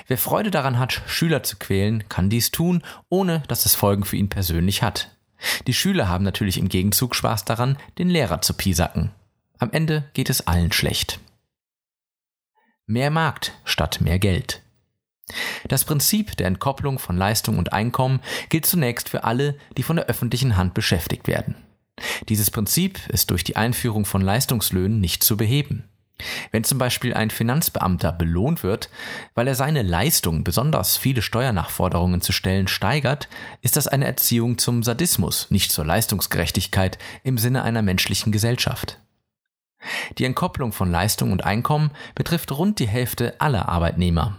Wer 0.06 0.18
Freude 0.18 0.50
daran 0.50 0.78
hat, 0.78 1.02
Schüler 1.06 1.42
zu 1.42 1.56
quälen, 1.56 2.08
kann 2.08 2.30
dies 2.30 2.50
tun, 2.50 2.82
ohne 3.10 3.42
dass 3.48 3.66
es 3.66 3.74
Folgen 3.74 4.04
für 4.04 4.16
ihn 4.16 4.30
persönlich 4.30 4.82
hat. 4.82 5.10
Die 5.66 5.74
Schüler 5.74 6.08
haben 6.08 6.24
natürlich 6.24 6.58
im 6.58 6.68
Gegenzug 6.68 7.14
Spaß 7.14 7.44
daran, 7.44 7.78
den 7.98 8.08
Lehrer 8.08 8.40
zu 8.42 8.54
piesacken. 8.54 9.10
Am 9.58 9.70
Ende 9.72 10.04
geht 10.12 10.30
es 10.30 10.46
allen 10.46 10.72
schlecht. 10.72 11.20
Mehr 12.86 13.10
Markt 13.10 13.52
statt 13.64 14.00
mehr 14.00 14.18
Geld. 14.18 14.62
Das 15.68 15.84
Prinzip 15.84 16.36
der 16.36 16.46
Entkopplung 16.46 16.98
von 16.98 17.16
Leistung 17.16 17.58
und 17.58 17.72
Einkommen 17.72 18.20
gilt 18.48 18.66
zunächst 18.66 19.08
für 19.08 19.24
alle, 19.24 19.58
die 19.76 19.82
von 19.82 19.96
der 19.96 20.06
öffentlichen 20.06 20.56
Hand 20.56 20.74
beschäftigt 20.74 21.26
werden. 21.26 21.54
Dieses 22.28 22.50
Prinzip 22.50 23.06
ist 23.08 23.30
durch 23.30 23.44
die 23.44 23.56
Einführung 23.56 24.04
von 24.04 24.22
Leistungslöhnen 24.22 25.00
nicht 25.00 25.22
zu 25.22 25.36
beheben. 25.36 25.87
Wenn 26.50 26.64
zum 26.64 26.78
Beispiel 26.78 27.14
ein 27.14 27.30
Finanzbeamter 27.30 28.12
belohnt 28.12 28.62
wird, 28.62 28.90
weil 29.34 29.46
er 29.46 29.54
seine 29.54 29.82
Leistung, 29.82 30.44
besonders 30.44 30.96
viele 30.96 31.22
Steuernachforderungen 31.22 32.20
zu 32.20 32.32
stellen, 32.32 32.68
steigert, 32.68 33.28
ist 33.62 33.76
das 33.76 33.88
eine 33.88 34.06
Erziehung 34.06 34.58
zum 34.58 34.82
Sadismus, 34.82 35.50
nicht 35.50 35.70
zur 35.70 35.84
Leistungsgerechtigkeit 35.84 36.98
im 37.22 37.38
Sinne 37.38 37.62
einer 37.62 37.82
menschlichen 37.82 38.32
Gesellschaft. 38.32 38.98
Die 40.18 40.24
Entkopplung 40.24 40.72
von 40.72 40.90
Leistung 40.90 41.30
und 41.30 41.44
Einkommen 41.44 41.92
betrifft 42.14 42.50
rund 42.50 42.80
die 42.80 42.88
Hälfte 42.88 43.40
aller 43.40 43.68
Arbeitnehmer. 43.68 44.36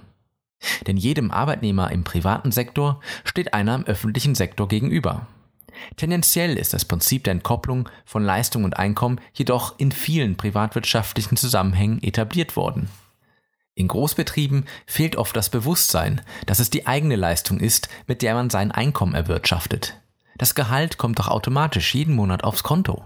Denn 0.87 0.97
jedem 0.97 1.31
Arbeitnehmer 1.31 1.91
im 1.91 2.03
privaten 2.03 2.51
Sektor 2.51 2.99
steht 3.23 3.53
einer 3.53 3.75
im 3.75 3.85
öffentlichen 3.85 4.35
Sektor 4.35 4.67
gegenüber. 4.67 5.27
Tendenziell 5.97 6.57
ist 6.57 6.73
das 6.73 6.85
Prinzip 6.85 7.23
der 7.23 7.33
Entkopplung 7.33 7.89
von 8.05 8.23
Leistung 8.23 8.63
und 8.63 8.77
Einkommen 8.77 9.19
jedoch 9.33 9.77
in 9.77 9.91
vielen 9.91 10.37
privatwirtschaftlichen 10.37 11.37
Zusammenhängen 11.37 12.01
etabliert 12.03 12.55
worden. 12.55 12.89
In 13.75 13.87
Großbetrieben 13.87 14.65
fehlt 14.85 15.15
oft 15.15 15.35
das 15.35 15.49
Bewusstsein, 15.49 16.21
dass 16.45 16.59
es 16.59 16.69
die 16.69 16.85
eigene 16.85 17.15
Leistung 17.15 17.59
ist, 17.59 17.87
mit 18.07 18.21
der 18.21 18.33
man 18.33 18.49
sein 18.49 18.71
Einkommen 18.71 19.15
erwirtschaftet. 19.15 19.95
Das 20.37 20.53
Gehalt 20.53 20.97
kommt 20.97 21.19
doch 21.19 21.27
automatisch 21.27 21.95
jeden 21.95 22.15
Monat 22.15 22.43
aufs 22.43 22.63
Konto. 22.63 23.03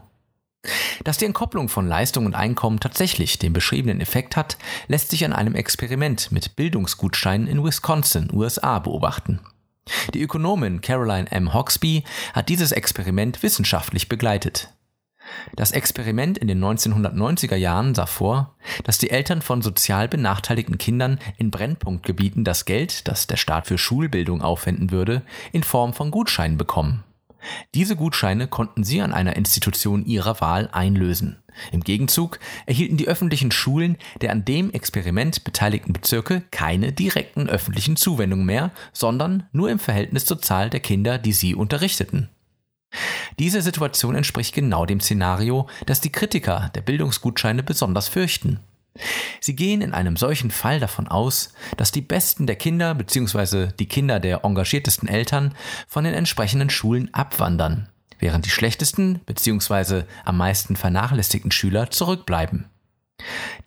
Dass 1.03 1.17
die 1.17 1.25
Entkopplung 1.25 1.69
von 1.69 1.87
Leistung 1.87 2.25
und 2.25 2.35
Einkommen 2.35 2.79
tatsächlich 2.79 3.37
den 3.37 3.53
beschriebenen 3.53 4.01
Effekt 4.01 4.35
hat, 4.35 4.57
lässt 4.87 5.11
sich 5.11 5.25
an 5.25 5.33
einem 5.33 5.55
Experiment 5.55 6.31
mit 6.31 6.55
Bildungsgutscheinen 6.55 7.47
in 7.47 7.63
Wisconsin, 7.63 8.29
USA 8.33 8.79
beobachten. 8.79 9.41
Die 10.13 10.21
Ökonomin 10.21 10.81
Caroline 10.81 11.31
M. 11.31 11.53
Hoxby 11.53 12.03
hat 12.33 12.49
dieses 12.49 12.71
Experiment 12.71 13.43
wissenschaftlich 13.43 14.09
begleitet. 14.09 14.69
Das 15.55 15.71
Experiment 15.71 16.37
in 16.37 16.47
den 16.47 16.63
1990er 16.63 17.55
Jahren 17.55 17.95
sah 17.95 18.05
vor, 18.05 18.55
dass 18.83 18.97
die 18.97 19.09
Eltern 19.09 19.41
von 19.41 19.61
sozial 19.61 20.07
benachteiligten 20.07 20.77
Kindern 20.77 21.19
in 21.37 21.51
Brennpunktgebieten 21.51 22.43
das 22.43 22.65
Geld, 22.65 23.07
das 23.07 23.27
der 23.27 23.37
Staat 23.37 23.67
für 23.67 23.77
Schulbildung 23.77 24.41
aufwenden 24.41 24.91
würde, 24.91 25.21
in 25.51 25.63
Form 25.63 25.93
von 25.93 26.11
Gutscheinen 26.11 26.57
bekommen. 26.57 27.03
Diese 27.75 27.95
Gutscheine 27.95 28.47
konnten 28.47 28.83
sie 28.83 29.01
an 29.01 29.13
einer 29.13 29.35
Institution 29.35 30.05
ihrer 30.05 30.41
Wahl 30.41 30.69
einlösen. 30.71 31.37
Im 31.71 31.81
Gegenzug 31.81 32.39
erhielten 32.65 32.97
die 32.97 33.07
öffentlichen 33.07 33.51
Schulen 33.51 33.97
der 34.21 34.31
an 34.31 34.45
dem 34.45 34.71
Experiment 34.71 35.43
beteiligten 35.43 35.93
Bezirke 35.93 36.43
keine 36.51 36.91
direkten 36.91 37.49
öffentlichen 37.49 37.95
Zuwendungen 37.95 38.45
mehr, 38.45 38.71
sondern 38.91 39.47
nur 39.51 39.69
im 39.69 39.79
Verhältnis 39.79 40.25
zur 40.25 40.41
Zahl 40.41 40.69
der 40.69 40.79
Kinder, 40.79 41.17
die 41.17 41.33
sie 41.33 41.55
unterrichteten. 41.55 42.29
Diese 43.39 43.61
Situation 43.61 44.15
entspricht 44.15 44.53
genau 44.53 44.85
dem 44.85 44.99
Szenario, 44.99 45.67
das 45.85 46.01
die 46.01 46.11
Kritiker 46.11 46.71
der 46.75 46.81
Bildungsgutscheine 46.81 47.63
besonders 47.63 48.07
fürchten. 48.07 48.59
Sie 49.39 49.55
gehen 49.55 49.81
in 49.81 49.93
einem 49.93 50.17
solchen 50.17 50.51
Fall 50.51 50.79
davon 50.79 51.07
aus, 51.07 51.53
dass 51.77 51.91
die 51.91 52.01
Besten 52.01 52.47
der 52.47 52.55
Kinder 52.55 52.93
bzw. 52.93 53.69
die 53.79 53.87
Kinder 53.87 54.19
der 54.19 54.45
engagiertesten 54.45 55.09
Eltern 55.09 55.55
von 55.87 56.03
den 56.03 56.13
entsprechenden 56.13 56.69
Schulen 56.69 57.13
abwandern, 57.13 57.89
während 58.19 58.45
die 58.45 58.51
schlechtesten 58.51 59.19
bzw. 59.25 60.03
am 60.25 60.37
meisten 60.37 60.75
vernachlässigten 60.75 61.51
Schüler 61.51 61.89
zurückbleiben. 61.89 62.65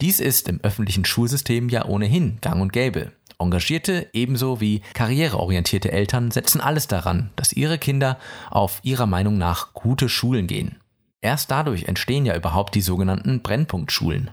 Dies 0.01 0.21
ist 0.21 0.49
im 0.49 0.61
öffentlichen 0.63 1.05
Schulsystem 1.05 1.69
ja 1.69 1.85
ohnehin 1.87 2.39
gang 2.41 2.61
und 2.61 2.73
gäbe. 2.73 3.13
Engagierte 3.39 4.09
ebenso 4.13 4.61
wie 4.61 4.81
karriereorientierte 4.95 5.93
Eltern 5.93 6.31
setzen 6.31 6.61
alles 6.61 6.89
daran, 6.89 7.31
dass 7.37 7.53
ihre 7.53 7.79
Kinder 7.79 8.19
auf 8.51 8.81
ihrer 8.83 9.07
Meinung 9.07 9.37
nach 9.37 9.75
gute 9.75 10.09
Schulen 10.09 10.47
gehen. 10.47 10.77
Erst 11.21 11.51
dadurch 11.51 11.85
entstehen 11.85 12.25
ja 12.25 12.37
überhaupt 12.37 12.75
die 12.75 12.81
sogenannten 12.81 13.43
Brennpunktschulen. 13.43 14.31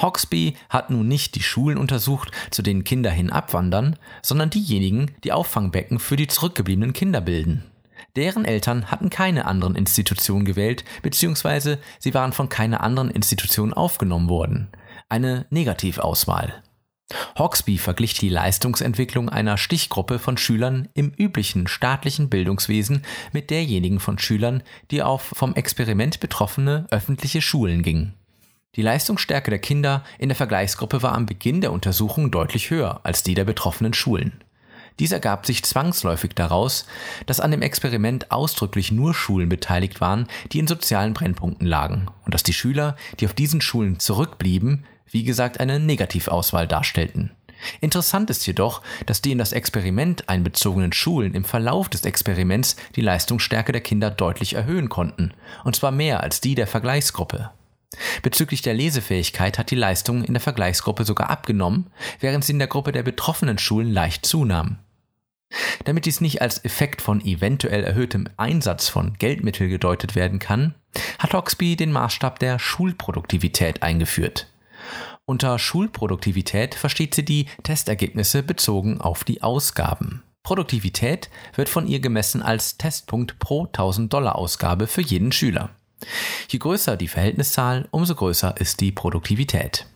Hoxby 0.00 0.56
hat 0.68 0.90
nun 0.90 1.08
nicht 1.08 1.34
die 1.34 1.42
Schulen 1.42 1.78
untersucht, 1.78 2.30
zu 2.50 2.62
denen 2.62 2.84
Kinder 2.84 3.10
hin 3.10 3.30
abwandern, 3.30 3.96
sondern 4.22 4.50
diejenigen, 4.50 5.12
die 5.24 5.32
Auffangbecken 5.32 5.98
für 5.98 6.16
die 6.16 6.26
zurückgebliebenen 6.26 6.92
Kinder 6.92 7.20
bilden. 7.20 7.64
Deren 8.16 8.44
Eltern 8.44 8.90
hatten 8.90 9.10
keine 9.10 9.44
anderen 9.44 9.74
Institutionen 9.74 10.44
gewählt, 10.44 10.84
beziehungsweise 11.02 11.78
sie 11.98 12.14
waren 12.14 12.32
von 12.32 12.48
keiner 12.48 12.82
anderen 12.82 13.10
Institution 13.10 13.72
aufgenommen 13.72 14.28
worden. 14.28 14.68
Eine 15.08 15.46
Negativauswahl. 15.50 16.62
Hoxby 17.38 17.78
verglich 17.78 18.14
die 18.14 18.28
Leistungsentwicklung 18.28 19.28
einer 19.28 19.58
Stichgruppe 19.58 20.18
von 20.18 20.38
Schülern 20.38 20.88
im 20.94 21.12
üblichen 21.16 21.66
staatlichen 21.66 22.30
Bildungswesen 22.30 23.02
mit 23.32 23.50
derjenigen 23.50 24.00
von 24.00 24.18
Schülern, 24.18 24.62
die 24.90 25.02
auf 25.02 25.32
vom 25.34 25.54
Experiment 25.54 26.20
betroffene 26.20 26.86
öffentliche 26.90 27.42
Schulen 27.42 27.82
gingen. 27.82 28.14
Die 28.76 28.82
Leistungsstärke 28.82 29.50
der 29.50 29.60
Kinder 29.60 30.04
in 30.18 30.28
der 30.28 30.36
Vergleichsgruppe 30.36 31.02
war 31.02 31.12
am 31.12 31.26
Beginn 31.26 31.60
der 31.60 31.72
Untersuchung 31.72 32.30
deutlich 32.30 32.70
höher 32.70 33.00
als 33.04 33.22
die 33.22 33.34
der 33.34 33.44
betroffenen 33.44 33.94
Schulen. 33.94 34.40
Dies 34.98 35.12
ergab 35.12 35.44
sich 35.44 35.64
zwangsläufig 35.64 36.34
daraus, 36.34 36.86
dass 37.26 37.40
an 37.40 37.50
dem 37.50 37.62
Experiment 37.62 38.30
ausdrücklich 38.30 38.92
nur 38.92 39.12
Schulen 39.12 39.48
beteiligt 39.48 40.00
waren, 40.00 40.28
die 40.52 40.60
in 40.60 40.68
sozialen 40.68 41.14
Brennpunkten 41.14 41.66
lagen 41.66 42.06
und 42.24 42.34
dass 42.34 42.44
die 42.44 42.52
Schüler, 42.52 42.96
die 43.18 43.26
auf 43.26 43.34
diesen 43.34 43.60
Schulen 43.60 43.98
zurückblieben, 43.98 44.84
wie 45.10 45.24
gesagt 45.24 45.58
eine 45.58 45.80
Negativauswahl 45.80 46.68
darstellten. 46.68 47.32
Interessant 47.80 48.30
ist 48.30 48.46
jedoch, 48.46 48.82
dass 49.06 49.22
die 49.22 49.32
in 49.32 49.38
das 49.38 49.52
Experiment 49.52 50.28
einbezogenen 50.28 50.92
Schulen 50.92 51.34
im 51.34 51.44
Verlauf 51.44 51.88
des 51.88 52.04
Experiments 52.04 52.76
die 52.94 53.00
Leistungsstärke 53.00 53.72
der 53.72 53.80
Kinder 53.80 54.10
deutlich 54.10 54.54
erhöhen 54.54 54.88
konnten, 54.88 55.32
und 55.64 55.74
zwar 55.74 55.90
mehr 55.90 56.22
als 56.22 56.40
die 56.40 56.54
der 56.54 56.66
Vergleichsgruppe. 56.66 57.50
Bezüglich 58.22 58.62
der 58.62 58.74
Lesefähigkeit 58.74 59.58
hat 59.58 59.70
die 59.70 59.76
Leistung 59.76 60.24
in 60.24 60.34
der 60.34 60.40
Vergleichsgruppe 60.40 61.04
sogar 61.04 61.30
abgenommen, 61.30 61.90
während 62.20 62.44
sie 62.44 62.52
in 62.52 62.58
der 62.58 62.68
Gruppe 62.68 62.92
der 62.92 63.02
betroffenen 63.02 63.58
Schulen 63.58 63.92
leicht 63.92 64.26
zunahm. 64.26 64.78
Damit 65.84 66.06
dies 66.06 66.20
nicht 66.20 66.42
als 66.42 66.64
Effekt 66.64 67.02
von 67.02 67.24
eventuell 67.24 67.84
erhöhtem 67.84 68.28
Einsatz 68.36 68.88
von 68.88 69.14
Geldmitteln 69.14 69.70
gedeutet 69.70 70.14
werden 70.14 70.38
kann, 70.38 70.74
hat 71.18 71.32
Hoxby 71.32 71.76
den 71.76 71.92
Maßstab 71.92 72.38
der 72.38 72.58
Schulproduktivität 72.58 73.82
eingeführt. 73.82 74.48
Unter 75.26 75.58
Schulproduktivität 75.58 76.74
versteht 76.74 77.14
sie 77.14 77.24
die 77.24 77.46
Testergebnisse 77.62 78.42
bezogen 78.42 79.00
auf 79.00 79.24
die 79.24 79.42
Ausgaben. 79.42 80.22
Produktivität 80.42 81.30
wird 81.54 81.70
von 81.70 81.86
ihr 81.86 82.00
gemessen 82.00 82.42
als 82.42 82.76
Testpunkt 82.76 83.38
pro 83.38 83.64
1000 83.64 84.12
Dollar 84.12 84.36
Ausgabe 84.36 84.86
für 84.86 85.00
jeden 85.00 85.32
Schüler. 85.32 85.70
Je 86.48 86.58
größer 86.58 86.96
die 86.96 87.08
Verhältniszahl, 87.08 87.88
umso 87.90 88.14
größer 88.14 88.56
ist 88.58 88.80
die 88.80 88.92
Produktivität. 88.92 89.86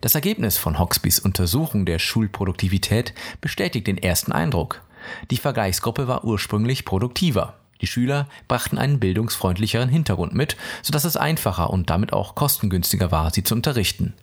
Das 0.00 0.14
Ergebnis 0.14 0.56
von 0.58 0.78
Hoxbys 0.78 1.20
Untersuchung 1.20 1.86
der 1.86 1.98
Schulproduktivität 1.98 3.14
bestätigt 3.40 3.86
den 3.86 3.98
ersten 3.98 4.32
Eindruck. 4.32 4.82
Die 5.30 5.36
Vergleichsgruppe 5.36 6.08
war 6.08 6.24
ursprünglich 6.24 6.84
produktiver. 6.84 7.54
Die 7.80 7.86
Schüler 7.88 8.28
brachten 8.46 8.78
einen 8.78 9.00
bildungsfreundlicheren 9.00 9.88
Hintergrund 9.88 10.34
mit, 10.34 10.56
sodass 10.82 11.04
es 11.04 11.16
einfacher 11.16 11.70
und 11.70 11.90
damit 11.90 12.12
auch 12.12 12.36
kostengünstiger 12.36 13.10
war, 13.10 13.32
sie 13.32 13.42
zu 13.42 13.54
unterrichten. 13.54 14.14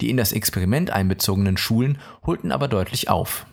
Die 0.00 0.10
in 0.10 0.16
das 0.16 0.32
Experiment 0.32 0.90
einbezogenen 0.90 1.56
Schulen 1.56 1.98
holten 2.24 2.52
aber 2.52 2.68
deutlich 2.68 3.08
auf. 3.08 3.46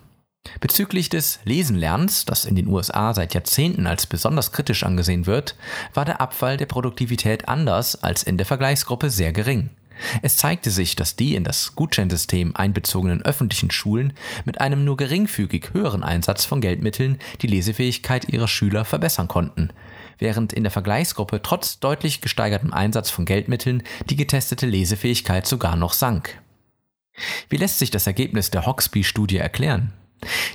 Bezüglich 0.60 1.10
des 1.10 1.40
Lesenlernens, 1.44 2.26
das 2.26 2.46
in 2.46 2.56
den 2.56 2.68
USA 2.68 3.14
seit 3.14 3.34
Jahrzehnten 3.34 3.88
als 3.88 4.06
besonders 4.06 4.52
kritisch 4.52 4.84
angesehen 4.84 5.26
wird, 5.26 5.56
war 5.94 6.06
der 6.06 6.22
Abfall 6.22 6.58
der 6.58 6.66
Produktivität 6.66 7.48
anders 7.48 8.04
als 8.04 8.24
in 8.24 8.38
der 8.38 8.46
Vergleichsgruppe 8.46 9.10
sehr 9.10 9.32
gering. 9.32 9.70
Es 10.22 10.38
zeigte 10.38 10.70
sich, 10.70 10.96
dass 10.96 11.16
die 11.16 11.36
in 11.36 11.44
das 11.44 11.76
Gutscheinsystem 11.76 12.56
einbezogenen 12.56 13.24
öffentlichen 13.24 13.72
Schulen 13.72 14.14
mit 14.46 14.62
einem 14.62 14.86
nur 14.86 14.98
geringfügig 14.98 15.74
höheren 15.74 16.04
Einsatz 16.04 16.46
von 16.46 16.62
Geldmitteln 16.62 17.20
die 17.42 17.48
Lesefähigkeit 17.48 18.30
ihrer 18.30 18.48
Schüler 18.48 18.86
verbessern 18.86 19.28
konnten, 19.28 19.70
während 20.20 20.54
in 20.54 20.64
der 20.64 20.72
Vergleichsgruppe 20.72 21.42
trotz 21.42 21.80
deutlich 21.80 22.22
gesteigertem 22.22 22.74
Einsatz 22.74 23.10
von 23.10 23.26
Geldmitteln 23.26 23.84
die 24.10 24.16
getestete 24.16 24.68
Lesefähigkeit 24.68 25.48
sogar 25.48 25.76
noch 25.76 25.94
sank. 25.94 26.42
Wie 27.50 27.58
lässt 27.58 27.80
sich 27.80 27.90
das 27.90 28.06
Ergebnis 28.06 28.52
der 28.52 28.66
Hoxby-Studie 28.66 29.38
erklären? 29.38 29.94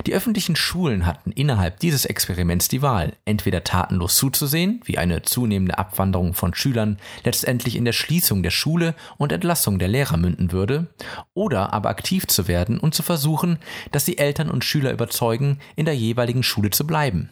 Die 0.05 0.13
öffentlichen 0.13 0.55
Schulen 0.55 1.05
hatten 1.05 1.31
innerhalb 1.31 1.79
dieses 1.79 2.05
Experiments 2.05 2.67
die 2.67 2.81
Wahl, 2.81 3.13
entweder 3.25 3.63
tatenlos 3.63 4.17
zuzusehen, 4.17 4.81
wie 4.85 4.97
eine 4.97 5.21
zunehmende 5.21 5.77
Abwanderung 5.77 6.33
von 6.33 6.53
Schülern 6.53 6.97
letztendlich 7.23 7.75
in 7.75 7.85
der 7.85 7.93
Schließung 7.93 8.43
der 8.43 8.51
Schule 8.51 8.95
und 9.17 9.31
Entlassung 9.31 9.79
der 9.79 9.87
Lehrer 9.87 10.17
münden 10.17 10.51
würde, 10.51 10.87
oder 11.33 11.73
aber 11.73 11.89
aktiv 11.89 12.27
zu 12.27 12.47
werden 12.47 12.79
und 12.79 12.93
zu 12.93 13.03
versuchen, 13.03 13.59
dass 13.91 14.05
sie 14.05 14.17
Eltern 14.17 14.49
und 14.49 14.65
Schüler 14.65 14.91
überzeugen, 14.91 15.59
in 15.75 15.85
der 15.85 15.95
jeweiligen 15.95 16.43
Schule 16.43 16.69
zu 16.69 16.85
bleiben. 16.85 17.29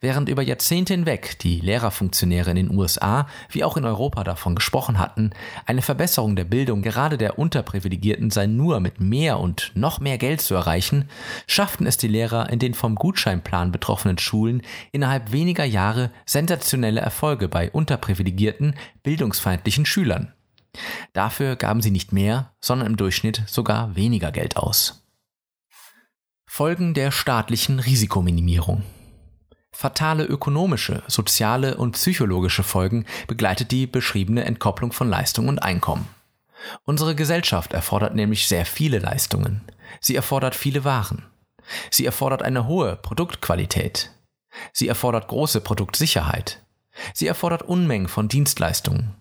Während 0.00 0.28
über 0.28 0.42
Jahrzehnte 0.42 0.92
hinweg 0.92 1.38
die 1.38 1.60
Lehrerfunktionäre 1.60 2.50
in 2.50 2.56
den 2.56 2.70
USA 2.70 3.26
wie 3.48 3.64
auch 3.64 3.78
in 3.78 3.86
Europa 3.86 4.22
davon 4.22 4.54
gesprochen 4.54 4.98
hatten, 4.98 5.30
eine 5.64 5.80
Verbesserung 5.80 6.36
der 6.36 6.44
Bildung 6.44 6.82
gerade 6.82 7.16
der 7.16 7.38
Unterprivilegierten 7.38 8.30
sei 8.30 8.46
nur 8.46 8.80
mit 8.80 9.00
mehr 9.00 9.40
und 9.40 9.72
noch 9.74 10.00
mehr 10.00 10.18
Geld 10.18 10.42
zu 10.42 10.54
erreichen, 10.54 11.08
schafften 11.46 11.86
es 11.86 11.96
die 11.96 12.08
Lehrer 12.08 12.50
in 12.50 12.58
den 12.58 12.74
vom 12.74 12.94
Gutscheinplan 12.94 13.72
betroffenen 13.72 14.18
Schulen 14.18 14.60
innerhalb 14.92 15.32
weniger 15.32 15.64
Jahre 15.64 16.10
sensationelle 16.26 17.00
Erfolge 17.00 17.48
bei 17.48 17.70
unterprivilegierten, 17.70 18.74
bildungsfeindlichen 19.02 19.86
Schülern. 19.86 20.34
Dafür 21.14 21.56
gaben 21.56 21.80
sie 21.80 21.92
nicht 21.92 22.12
mehr, 22.12 22.52
sondern 22.60 22.88
im 22.88 22.96
Durchschnitt 22.96 23.42
sogar 23.46 23.96
weniger 23.96 24.32
Geld 24.32 24.58
aus. 24.58 25.06
Folgen 26.46 26.92
der 26.92 27.10
staatlichen 27.10 27.80
Risikominimierung 27.80 28.82
Fatale 29.74 30.24
ökonomische, 30.24 31.02
soziale 31.08 31.76
und 31.76 31.92
psychologische 31.92 32.62
Folgen 32.62 33.06
begleitet 33.26 33.72
die 33.72 33.88
beschriebene 33.88 34.44
Entkopplung 34.44 34.92
von 34.92 35.08
Leistung 35.10 35.48
und 35.48 35.58
Einkommen. 35.58 36.08
Unsere 36.84 37.16
Gesellschaft 37.16 37.72
erfordert 37.72 38.14
nämlich 38.14 38.46
sehr 38.46 38.66
viele 38.66 39.00
Leistungen. 39.00 39.62
Sie 40.00 40.14
erfordert 40.14 40.54
viele 40.54 40.84
Waren. 40.84 41.26
Sie 41.90 42.06
erfordert 42.06 42.42
eine 42.42 42.66
hohe 42.66 42.96
Produktqualität. 42.96 44.12
Sie 44.72 44.86
erfordert 44.86 45.26
große 45.26 45.60
Produktsicherheit. 45.60 46.62
Sie 47.12 47.26
erfordert 47.26 47.62
Unmengen 47.62 48.08
von 48.08 48.28
Dienstleistungen. 48.28 49.14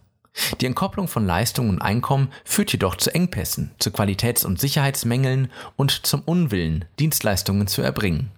Die 0.62 0.68
Entkopplung 0.68 1.08
von 1.08 1.26
Leistung 1.26 1.70
und 1.70 1.82
Einkommen 1.82 2.32
führt 2.46 2.72
jedoch 2.72 2.96
zu 2.96 3.14
Engpässen, 3.14 3.72
zu 3.80 3.90
Qualitäts- 3.90 4.46
und 4.46 4.60
Sicherheitsmängeln 4.60 5.52
und 5.76 6.06
zum 6.06 6.22
Unwillen, 6.22 6.86
Dienstleistungen 7.00 7.68
zu 7.68 7.82
erbringen. 7.82 8.32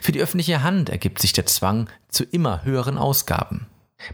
Für 0.00 0.12
die 0.12 0.20
öffentliche 0.20 0.62
Hand 0.62 0.88
ergibt 0.88 1.20
sich 1.20 1.32
der 1.32 1.46
Zwang 1.46 1.88
zu 2.08 2.24
immer 2.24 2.64
höheren 2.64 2.98
Ausgaben. 2.98 3.66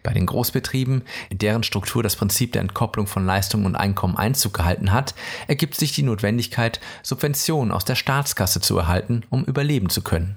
Bei 0.03 0.13
den 0.13 0.27
Großbetrieben, 0.27 1.03
in 1.29 1.39
deren 1.39 1.63
Struktur 1.63 2.03
das 2.03 2.17
Prinzip 2.17 2.53
der 2.53 2.63
Entkopplung 2.63 3.07
von 3.07 3.27
Leistung 3.27 3.67
und 3.67 3.77
Einkommen 3.77 4.17
Einzug 4.17 4.55
gehalten 4.55 4.93
hat, 4.93 5.15
ergibt 5.47 5.75
sich 5.75 5.93
die 5.93 6.03
Notwendigkeit, 6.03 6.81
Subventionen 7.03 7.73
aus 7.73 7.85
der 7.85 7.95
Staatskasse 7.95 8.61
zu 8.61 8.79
erhalten, 8.79 9.25
um 9.29 9.45
überleben 9.45 9.91
zu 9.91 10.03
können. 10.03 10.37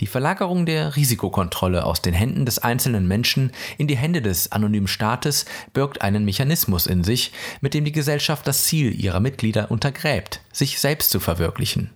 Die 0.00 0.06
Verlagerung 0.06 0.66
der 0.66 0.96
Risikokontrolle 0.96 1.84
aus 1.84 2.00
den 2.00 2.14
Händen 2.14 2.46
des 2.46 2.58
einzelnen 2.58 3.06
Menschen 3.06 3.52
in 3.76 3.86
die 3.86 3.96
Hände 3.96 4.22
des 4.22 4.50
anonymen 4.50 4.88
Staates 4.88 5.44
birgt 5.72 6.00
einen 6.02 6.24
Mechanismus 6.24 6.86
in 6.86 7.04
sich, 7.04 7.32
mit 7.60 7.74
dem 7.74 7.84
die 7.84 7.92
Gesellschaft 7.92 8.46
das 8.46 8.64
Ziel 8.64 8.98
ihrer 8.98 9.20
Mitglieder 9.20 9.70
untergräbt, 9.70 10.40
sich 10.52 10.80
selbst 10.80 11.10
zu 11.10 11.20
verwirklichen. 11.20 11.90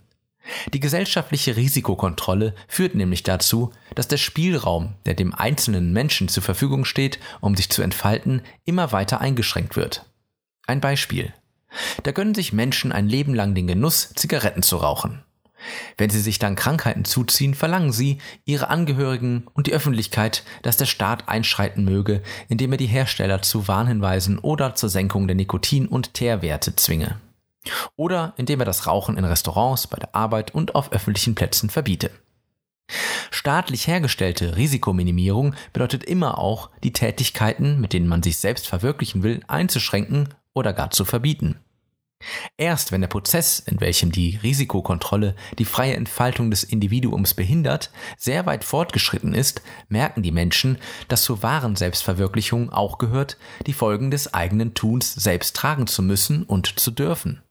Die 0.73 0.79
gesellschaftliche 0.79 1.55
Risikokontrolle 1.55 2.53
führt 2.67 2.95
nämlich 2.95 3.23
dazu, 3.23 3.71
dass 3.95 4.07
der 4.07 4.17
Spielraum, 4.17 4.93
der 5.05 5.13
dem 5.13 5.33
einzelnen 5.33 5.93
Menschen 5.93 6.27
zur 6.27 6.43
Verfügung 6.43 6.85
steht, 6.85 7.19
um 7.41 7.55
sich 7.55 7.69
zu 7.69 7.81
entfalten, 7.81 8.41
immer 8.65 8.91
weiter 8.91 9.21
eingeschränkt 9.21 9.75
wird. 9.75 10.05
Ein 10.67 10.81
Beispiel. 10.81 11.33
Da 12.03 12.11
gönnen 12.11 12.35
sich 12.35 12.53
Menschen 12.53 12.91
ein 12.91 13.07
Leben 13.07 13.33
lang 13.33 13.55
den 13.55 13.67
Genuss, 13.67 14.13
Zigaretten 14.15 14.63
zu 14.63 14.77
rauchen. 14.77 15.23
Wenn 15.97 16.09
sie 16.09 16.19
sich 16.19 16.39
dann 16.39 16.55
Krankheiten 16.55 17.05
zuziehen, 17.05 17.53
verlangen 17.53 17.93
sie, 17.93 18.17
ihre 18.43 18.69
Angehörigen 18.69 19.47
und 19.53 19.67
die 19.67 19.73
Öffentlichkeit, 19.73 20.43
dass 20.61 20.77
der 20.77 20.85
Staat 20.85 21.29
einschreiten 21.29 21.85
möge, 21.85 22.21
indem 22.49 22.73
er 22.73 22.77
die 22.77 22.85
Hersteller 22.85 23.41
zu 23.41 23.67
Warnhinweisen 23.67 24.39
oder 24.39 24.75
zur 24.75 24.89
Senkung 24.89 25.27
der 25.27 25.37
Nikotin- 25.37 25.87
und 25.87 26.13
Teerwerte 26.13 26.75
zwinge. 26.75 27.17
Oder 27.95 28.33
indem 28.37 28.59
er 28.59 28.65
das 28.65 28.87
Rauchen 28.87 29.17
in 29.17 29.25
Restaurants, 29.25 29.87
bei 29.87 29.97
der 29.97 30.15
Arbeit 30.15 30.53
und 30.53 30.75
auf 30.75 30.91
öffentlichen 30.91 31.35
Plätzen 31.35 31.69
verbiete. 31.69 32.11
Staatlich 33.31 33.87
hergestellte 33.87 34.57
Risikominimierung 34.57 35.55
bedeutet 35.71 36.03
immer 36.03 36.37
auch, 36.37 36.69
die 36.83 36.93
Tätigkeiten, 36.93 37.79
mit 37.79 37.93
denen 37.93 38.07
man 38.07 38.21
sich 38.21 38.37
selbst 38.37 38.67
verwirklichen 38.67 39.23
will, 39.23 39.41
einzuschränken 39.47 40.29
oder 40.53 40.73
gar 40.73 40.91
zu 40.91 41.05
verbieten. 41.05 41.59
Erst 42.57 42.91
wenn 42.91 43.01
der 43.01 43.07
Prozess, 43.07 43.59
in 43.59 43.81
welchem 43.81 44.11
die 44.11 44.39
Risikokontrolle 44.41 45.35
die 45.59 45.65
freie 45.65 45.95
Entfaltung 45.95 46.51
des 46.51 46.63
Individuums 46.63 47.33
behindert, 47.33 47.91
sehr 48.17 48.45
weit 48.45 48.63
fortgeschritten 48.63 49.33
ist, 49.33 49.61
merken 49.89 50.23
die 50.23 50.31
Menschen, 50.31 50.77
dass 51.07 51.23
zur 51.23 51.43
wahren 51.43 51.75
Selbstverwirklichung 51.75 52.71
auch 52.71 52.97
gehört, 52.97 53.37
die 53.67 53.73
Folgen 53.73 54.11
des 54.11 54.33
eigenen 54.33 54.73
Tuns 54.73 55.13
selbst 55.13 55.55
tragen 55.55 55.87
zu 55.87 56.01
müssen 56.01 56.43
und 56.43 56.79
zu 56.79 56.91
dürfen. 56.91 57.41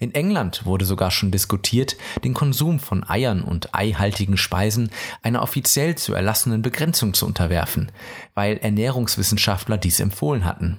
In 0.00 0.14
England 0.14 0.64
wurde 0.64 0.84
sogar 0.84 1.10
schon 1.10 1.30
diskutiert, 1.30 1.96
den 2.24 2.34
Konsum 2.34 2.80
von 2.80 3.08
Eiern 3.08 3.42
und 3.42 3.74
eihaltigen 3.74 4.36
Speisen 4.36 4.90
einer 5.22 5.42
offiziell 5.42 5.96
zu 5.96 6.14
erlassenen 6.14 6.62
Begrenzung 6.62 7.14
zu 7.14 7.26
unterwerfen, 7.26 7.92
weil 8.34 8.58
Ernährungswissenschaftler 8.58 9.78
dies 9.78 10.00
empfohlen 10.00 10.44
hatten. 10.44 10.78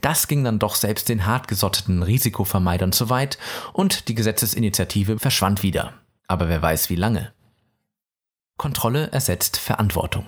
Das 0.00 0.28
ging 0.28 0.44
dann 0.44 0.58
doch 0.58 0.74
selbst 0.74 1.08
den 1.08 1.26
hartgesotteten 1.26 2.02
Risikovermeidern 2.02 2.92
zu 2.92 3.10
weit 3.10 3.38
und 3.72 4.08
die 4.08 4.14
Gesetzesinitiative 4.14 5.18
verschwand 5.18 5.62
wieder. 5.62 5.94
Aber 6.28 6.48
wer 6.48 6.60
weiß 6.62 6.90
wie 6.90 6.96
lange. 6.96 7.32
Kontrolle 8.58 9.10
ersetzt 9.12 9.56
Verantwortung. 9.56 10.26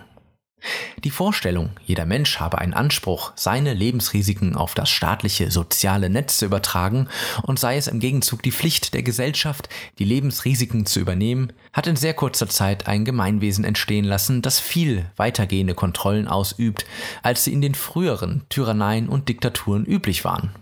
Die 1.03 1.11
Vorstellung, 1.11 1.71
jeder 1.85 2.07
Mensch 2.07 2.41
habe 2.41 2.59
einen 2.59 2.75
Anspruch, 2.75 3.33
seine 3.37 3.75
Lebensrisiken 3.75 4.57
auf 4.57 4.75
das 4.75 4.89
staatliche 4.89 5.51
soziale 5.51 6.09
Netz 6.09 6.39
zu 6.39 6.47
übertragen 6.47 7.09
und 7.43 7.59
sei 7.59 7.77
es 7.77 7.89
im 7.89 8.01
Gegenzug 8.01 8.43
die 8.43 8.53
Pflicht 8.53 8.95
der 8.95 9.03
Gesellschaft, 9.03 9.69
die 9.99 10.05
Lebensrisiken 10.05 10.87
zu 10.87 11.01
übernehmen, 11.01 11.53
hat 11.73 11.87
in 11.87 11.97
sehr 11.97 12.15
kurzer 12.15 12.49
Zeit 12.49 12.87
ein 12.87 13.05
Gemeinwesen 13.05 13.65
entstehen 13.65 14.05
lassen, 14.05 14.43
das 14.43 14.61
viel 14.61 15.05
weitergehende 15.17 15.75
Kontrollen 15.75 16.29
ausübt, 16.29 16.87
als 17.23 17.45
sie 17.45 17.53
in 17.53 17.61
den 17.61 17.75
früheren 17.75 18.43
Tyranneien 18.49 19.09
und 19.09 19.29
Diktaturen 19.29 19.85
üblich 19.85 20.25
waren. 20.25 20.55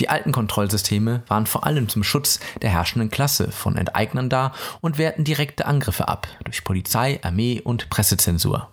Die 0.00 0.08
alten 0.08 0.32
Kontrollsysteme 0.32 1.22
waren 1.28 1.46
vor 1.46 1.66
allem 1.66 1.90
zum 1.90 2.02
Schutz 2.02 2.40
der 2.62 2.70
herrschenden 2.70 3.10
Klasse 3.10 3.52
von 3.52 3.76
Enteignern 3.76 4.30
da 4.30 4.54
und 4.80 4.96
wehrten 4.96 5.24
direkte 5.24 5.66
Angriffe 5.66 6.08
ab 6.08 6.28
durch 6.44 6.64
Polizei, 6.64 7.20
Armee 7.22 7.60
und 7.62 7.90
Pressezensur. 7.90 8.70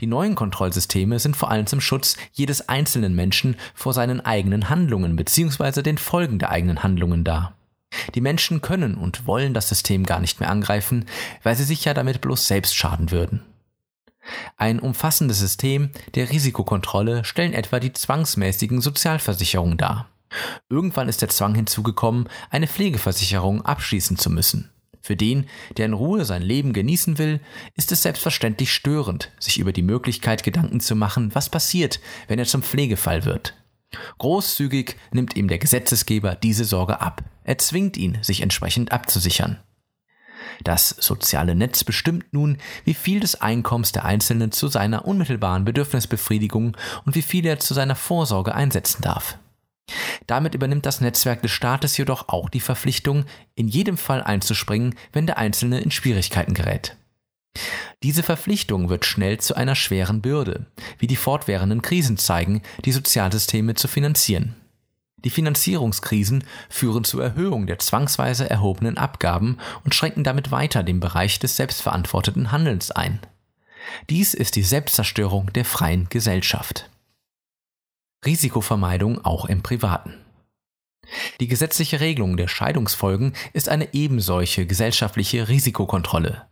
Die 0.00 0.06
neuen 0.06 0.34
Kontrollsysteme 0.34 1.18
sind 1.18 1.36
vor 1.36 1.50
allem 1.50 1.66
zum 1.66 1.80
Schutz 1.80 2.16
jedes 2.32 2.68
einzelnen 2.68 3.14
Menschen 3.14 3.56
vor 3.74 3.92
seinen 3.92 4.20
eigenen 4.20 4.68
Handlungen 4.68 5.16
bzw. 5.16 5.82
den 5.82 5.98
Folgen 5.98 6.38
der 6.38 6.50
eigenen 6.50 6.82
Handlungen 6.82 7.24
da. 7.24 7.54
Die 8.14 8.20
Menschen 8.20 8.62
können 8.62 8.94
und 8.94 9.26
wollen 9.26 9.54
das 9.54 9.68
System 9.68 10.04
gar 10.04 10.20
nicht 10.20 10.40
mehr 10.40 10.50
angreifen, 10.50 11.06
weil 11.42 11.56
sie 11.56 11.64
sich 11.64 11.84
ja 11.84 11.94
damit 11.94 12.20
bloß 12.20 12.46
selbst 12.46 12.74
schaden 12.74 13.10
würden. 13.10 13.42
Ein 14.56 14.78
umfassendes 14.78 15.38
System 15.38 15.90
der 16.14 16.30
Risikokontrolle 16.30 17.24
stellen 17.24 17.52
etwa 17.52 17.80
die 17.80 17.92
zwangsmäßigen 17.92 18.80
Sozialversicherungen 18.80 19.78
dar. 19.78 20.08
Irgendwann 20.68 21.08
ist 21.08 21.20
der 21.20 21.28
Zwang 21.28 21.54
hinzugekommen, 21.54 22.28
eine 22.50 22.68
Pflegeversicherung 22.68 23.62
abschließen 23.62 24.16
zu 24.16 24.30
müssen. 24.30 24.70
Für 25.02 25.16
den, 25.16 25.46
der 25.76 25.86
in 25.86 25.92
Ruhe 25.92 26.24
sein 26.24 26.42
Leben 26.42 26.72
genießen 26.72 27.18
will, 27.18 27.40
ist 27.74 27.90
es 27.90 28.02
selbstverständlich 28.02 28.72
störend, 28.72 29.32
sich 29.40 29.58
über 29.58 29.72
die 29.72 29.82
Möglichkeit 29.82 30.44
Gedanken 30.44 30.80
zu 30.80 30.94
machen, 30.94 31.34
was 31.34 31.50
passiert, 31.50 32.00
wenn 32.28 32.38
er 32.38 32.46
zum 32.46 32.62
Pflegefall 32.62 33.24
wird. 33.24 33.54
Großzügig 34.18 34.96
nimmt 35.10 35.36
ihm 35.36 35.48
der 35.48 35.58
Gesetzesgeber 35.58 36.36
diese 36.36 36.64
Sorge 36.64 37.00
ab. 37.00 37.22
Er 37.44 37.58
zwingt 37.58 37.96
ihn, 37.96 38.18
sich 38.22 38.40
entsprechend 38.40 38.92
abzusichern. 38.92 39.58
Das 40.62 40.90
soziale 40.90 41.54
Netz 41.54 41.84
bestimmt 41.84 42.32
nun, 42.32 42.58
wie 42.84 42.94
viel 42.94 43.20
des 43.20 43.40
Einkommens 43.40 43.92
der 43.92 44.04
Einzelnen 44.04 44.52
zu 44.52 44.68
seiner 44.68 45.04
unmittelbaren 45.06 45.64
Bedürfnisbefriedigung 45.64 46.76
und 47.04 47.14
wie 47.14 47.22
viel 47.22 47.44
er 47.46 47.58
zu 47.58 47.74
seiner 47.74 47.96
Vorsorge 47.96 48.54
einsetzen 48.54 49.02
darf. 49.02 49.38
Damit 50.26 50.54
übernimmt 50.54 50.86
das 50.86 51.00
Netzwerk 51.00 51.42
des 51.42 51.50
Staates 51.50 51.96
jedoch 51.96 52.28
auch 52.28 52.48
die 52.48 52.60
Verpflichtung, 52.60 53.24
in 53.54 53.68
jedem 53.68 53.96
Fall 53.96 54.22
einzuspringen, 54.22 54.94
wenn 55.12 55.26
der 55.26 55.38
Einzelne 55.38 55.80
in 55.80 55.90
Schwierigkeiten 55.90 56.54
gerät. 56.54 56.96
Diese 58.02 58.22
Verpflichtung 58.22 58.88
wird 58.88 59.04
schnell 59.04 59.38
zu 59.38 59.54
einer 59.54 59.74
schweren 59.74 60.22
Bürde, 60.22 60.66
wie 60.98 61.06
die 61.06 61.16
fortwährenden 61.16 61.82
Krisen 61.82 62.16
zeigen, 62.16 62.62
die 62.84 62.92
Sozialsysteme 62.92 63.74
zu 63.74 63.88
finanzieren. 63.88 64.56
Die 65.24 65.30
Finanzierungskrisen 65.30 66.44
führen 66.68 67.04
zur 67.04 67.22
Erhöhung 67.22 67.66
der 67.66 67.78
zwangsweise 67.78 68.50
erhobenen 68.50 68.98
Abgaben 68.98 69.58
und 69.84 69.94
schränken 69.94 70.24
damit 70.24 70.50
weiter 70.50 70.82
den 70.82 70.98
Bereich 70.98 71.38
des 71.38 71.56
selbstverantworteten 71.56 72.50
Handelns 72.50 72.90
ein. 72.90 73.20
Dies 74.10 74.34
ist 74.34 74.56
die 74.56 74.64
Selbstzerstörung 74.64 75.52
der 75.52 75.64
freien 75.64 76.08
Gesellschaft. 76.08 76.88
Risikovermeidung 78.24 79.24
auch 79.24 79.46
im 79.46 79.62
Privaten. 79.62 80.14
Die 81.40 81.48
gesetzliche 81.48 82.00
Regelung 82.00 82.36
der 82.36 82.48
Scheidungsfolgen 82.48 83.32
ist 83.52 83.68
eine 83.68 83.92
ebensolche 83.92 84.66
gesellschaftliche 84.66 85.48
Risikokontrolle. 85.48 86.46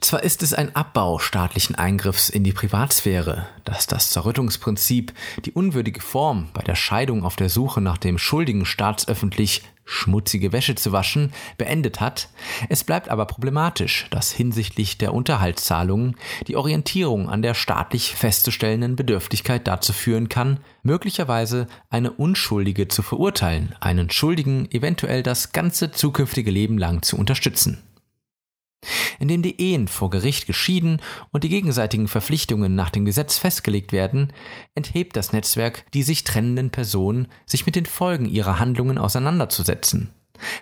Zwar 0.00 0.22
ist 0.22 0.42
es 0.42 0.54
ein 0.54 0.74
Abbau 0.74 1.18
staatlichen 1.18 1.74
Eingriffs 1.74 2.28
in 2.28 2.44
die 2.44 2.52
Privatsphäre, 2.52 3.46
dass 3.64 3.86
das 3.86 4.10
Zerrüttungsprinzip 4.10 5.12
die 5.44 5.52
unwürdige 5.52 6.00
Form 6.00 6.48
bei 6.54 6.62
der 6.62 6.76
Scheidung 6.76 7.24
auf 7.24 7.36
der 7.36 7.48
Suche 7.48 7.80
nach 7.80 7.98
dem 7.98 8.18
Schuldigen 8.18 8.64
staatsöffentlich 8.64 9.62
schmutzige 9.88 10.52
Wäsche 10.52 10.74
zu 10.74 10.92
waschen 10.92 11.32
beendet 11.56 12.00
hat, 12.00 12.28
es 12.68 12.84
bleibt 12.84 13.08
aber 13.08 13.24
problematisch, 13.24 14.06
dass 14.10 14.30
hinsichtlich 14.30 14.98
der 14.98 15.14
Unterhaltszahlungen 15.14 16.16
die 16.46 16.56
Orientierung 16.56 17.28
an 17.28 17.42
der 17.42 17.54
staatlich 17.54 18.14
festzustellenden 18.14 18.96
Bedürftigkeit 18.96 19.66
dazu 19.66 19.94
führen 19.94 20.28
kann, 20.28 20.60
möglicherweise 20.82 21.66
eine 21.88 22.12
Unschuldige 22.12 22.88
zu 22.88 23.02
verurteilen, 23.02 23.74
einen 23.80 24.10
Schuldigen 24.10 24.70
eventuell 24.70 25.22
das 25.22 25.52
ganze 25.52 25.90
zukünftige 25.90 26.50
Leben 26.50 26.76
lang 26.76 27.02
zu 27.02 27.16
unterstützen 27.16 27.82
indem 29.18 29.42
die 29.42 29.60
Ehen 29.60 29.88
vor 29.88 30.10
Gericht 30.10 30.46
geschieden 30.46 31.00
und 31.32 31.44
die 31.44 31.48
gegenseitigen 31.48 32.08
Verpflichtungen 32.08 32.74
nach 32.74 32.90
dem 32.90 33.04
Gesetz 33.04 33.38
festgelegt 33.38 33.92
werden, 33.92 34.32
enthebt 34.74 35.16
das 35.16 35.32
Netzwerk 35.32 35.84
die 35.94 36.02
sich 36.02 36.24
trennenden 36.24 36.70
Personen, 36.70 37.28
sich 37.46 37.66
mit 37.66 37.76
den 37.76 37.86
Folgen 37.86 38.26
ihrer 38.26 38.58
Handlungen 38.58 38.98
auseinanderzusetzen. 38.98 40.10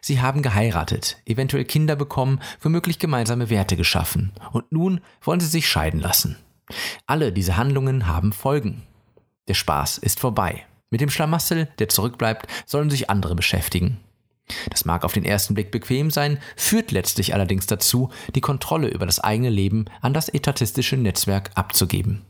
Sie 0.00 0.20
haben 0.20 0.42
geheiratet, 0.42 1.18
eventuell 1.26 1.64
Kinder 1.64 1.96
bekommen, 1.96 2.40
womöglich 2.60 2.98
gemeinsame 2.98 3.50
Werte 3.50 3.76
geschaffen, 3.76 4.32
und 4.52 4.72
nun 4.72 5.00
wollen 5.20 5.40
sie 5.40 5.46
sich 5.46 5.68
scheiden 5.68 6.00
lassen. 6.00 6.36
Alle 7.06 7.32
diese 7.32 7.56
Handlungen 7.56 8.06
haben 8.06 8.32
Folgen. 8.32 8.82
Der 9.48 9.54
Spaß 9.54 9.98
ist 9.98 10.18
vorbei. 10.18 10.64
Mit 10.90 11.00
dem 11.00 11.10
Schlamassel, 11.10 11.68
der 11.78 11.88
zurückbleibt, 11.88 12.46
sollen 12.64 12.90
sich 12.90 13.10
andere 13.10 13.34
beschäftigen. 13.34 13.98
Das 14.70 14.84
mag 14.84 15.04
auf 15.04 15.12
den 15.12 15.24
ersten 15.24 15.54
Blick 15.54 15.70
bequem 15.70 16.10
sein, 16.10 16.38
führt 16.54 16.92
letztlich 16.92 17.34
allerdings 17.34 17.66
dazu, 17.66 18.10
die 18.34 18.40
Kontrolle 18.40 18.88
über 18.88 19.06
das 19.06 19.18
eigene 19.18 19.50
Leben 19.50 19.86
an 20.00 20.14
das 20.14 20.28
etatistische 20.28 20.96
Netzwerk 20.96 21.50
abzugeben. 21.54 22.22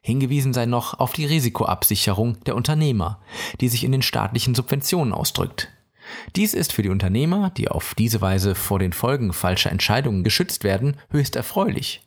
Hingewiesen 0.00 0.52
sei 0.52 0.66
noch 0.66 0.98
auf 0.98 1.12
die 1.12 1.26
Risikoabsicherung 1.26 2.42
der 2.44 2.54
Unternehmer, 2.56 3.20
die 3.60 3.68
sich 3.68 3.84
in 3.84 3.92
den 3.92 4.02
staatlichen 4.02 4.54
Subventionen 4.54 5.12
ausdrückt. 5.12 5.68
Dies 6.36 6.54
ist 6.54 6.72
für 6.72 6.82
die 6.82 6.88
Unternehmer, 6.88 7.50
die 7.50 7.68
auf 7.68 7.94
diese 7.96 8.20
Weise 8.20 8.54
vor 8.54 8.78
den 8.78 8.92
Folgen 8.92 9.32
falscher 9.32 9.72
Entscheidungen 9.72 10.22
geschützt 10.22 10.62
werden, 10.62 10.96
höchst 11.10 11.34
erfreulich. 11.34 12.00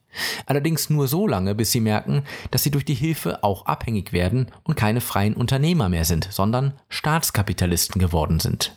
Allerdings 0.46 0.90
nur 0.90 1.08
so 1.10 1.28
lange, 1.28 1.54
bis 1.54 1.72
sie 1.72 1.82
merken, 1.82 2.24
dass 2.50 2.64
sie 2.64 2.72
durch 2.72 2.86
die 2.86 2.96
Hilfe 2.96 3.44
auch 3.44 3.66
abhängig 3.66 4.14
werden 4.14 4.48
und 4.64 4.76
keine 4.76 5.02
freien 5.02 5.36
Unternehmer 5.36 5.90
mehr 5.90 6.06
sind, 6.06 6.30
sondern 6.32 6.74
Staatskapitalisten 6.88 8.00
geworden 8.00 8.40
sind 8.40 8.74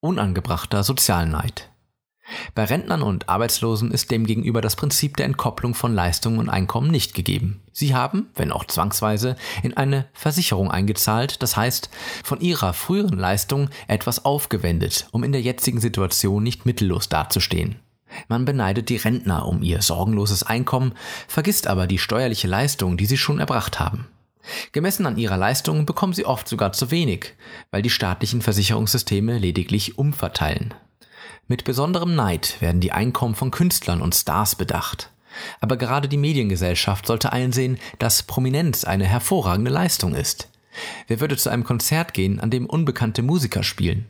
unangebrachter 0.00 0.82
Sozialneid. 0.82 1.70
Bei 2.54 2.64
Rentnern 2.64 3.02
und 3.02 3.28
Arbeitslosen 3.28 3.90
ist 3.90 4.10
demgegenüber 4.10 4.60
das 4.60 4.76
Prinzip 4.76 5.16
der 5.16 5.26
Entkopplung 5.26 5.74
von 5.74 5.94
Leistungen 5.94 6.38
und 6.38 6.48
Einkommen 6.48 6.90
nicht 6.90 7.14
gegeben. 7.14 7.62
Sie 7.72 7.94
haben, 7.94 8.28
wenn 8.36 8.52
auch 8.52 8.64
zwangsweise, 8.64 9.36
in 9.62 9.76
eine 9.76 10.06
Versicherung 10.12 10.70
eingezahlt, 10.70 11.42
das 11.42 11.56
heißt, 11.56 11.90
von 12.22 12.40
ihrer 12.40 12.72
früheren 12.72 13.18
Leistung 13.18 13.68
etwas 13.88 14.24
aufgewendet, 14.24 15.08
um 15.10 15.24
in 15.24 15.32
der 15.32 15.42
jetzigen 15.42 15.80
Situation 15.80 16.42
nicht 16.42 16.66
mittellos 16.66 17.08
dazustehen. 17.08 17.76
Man 18.28 18.44
beneidet 18.44 18.88
die 18.88 18.96
Rentner 18.96 19.46
um 19.46 19.62
ihr 19.62 19.82
sorgenloses 19.82 20.42
Einkommen, 20.42 20.94
vergisst 21.28 21.66
aber 21.66 21.86
die 21.86 21.98
steuerliche 21.98 22.48
Leistung, 22.48 22.96
die 22.96 23.06
sie 23.06 23.18
schon 23.18 23.38
erbracht 23.38 23.78
haben. 23.80 24.08
Gemessen 24.72 25.06
an 25.06 25.16
ihrer 25.16 25.36
Leistung 25.36 25.86
bekommen 25.86 26.12
sie 26.12 26.24
oft 26.24 26.48
sogar 26.48 26.72
zu 26.72 26.90
wenig, 26.90 27.34
weil 27.70 27.82
die 27.82 27.90
staatlichen 27.90 28.42
Versicherungssysteme 28.42 29.38
lediglich 29.38 29.98
umverteilen. 29.98 30.74
Mit 31.46 31.64
besonderem 31.64 32.14
Neid 32.14 32.60
werden 32.60 32.80
die 32.80 32.92
Einkommen 32.92 33.34
von 33.34 33.50
Künstlern 33.50 34.00
und 34.00 34.14
Stars 34.14 34.54
bedacht. 34.54 35.10
Aber 35.60 35.76
gerade 35.76 36.08
die 36.08 36.16
Mediengesellschaft 36.16 37.06
sollte 37.06 37.32
einsehen, 37.32 37.78
dass 37.98 38.22
Prominenz 38.22 38.84
eine 38.84 39.04
hervorragende 39.04 39.70
Leistung 39.70 40.14
ist. 40.14 40.48
Wer 41.08 41.20
würde 41.20 41.36
zu 41.36 41.50
einem 41.50 41.64
Konzert 41.64 42.14
gehen, 42.14 42.40
an 42.40 42.50
dem 42.50 42.66
unbekannte 42.66 43.22
Musiker 43.22 43.62
spielen? 43.62 44.06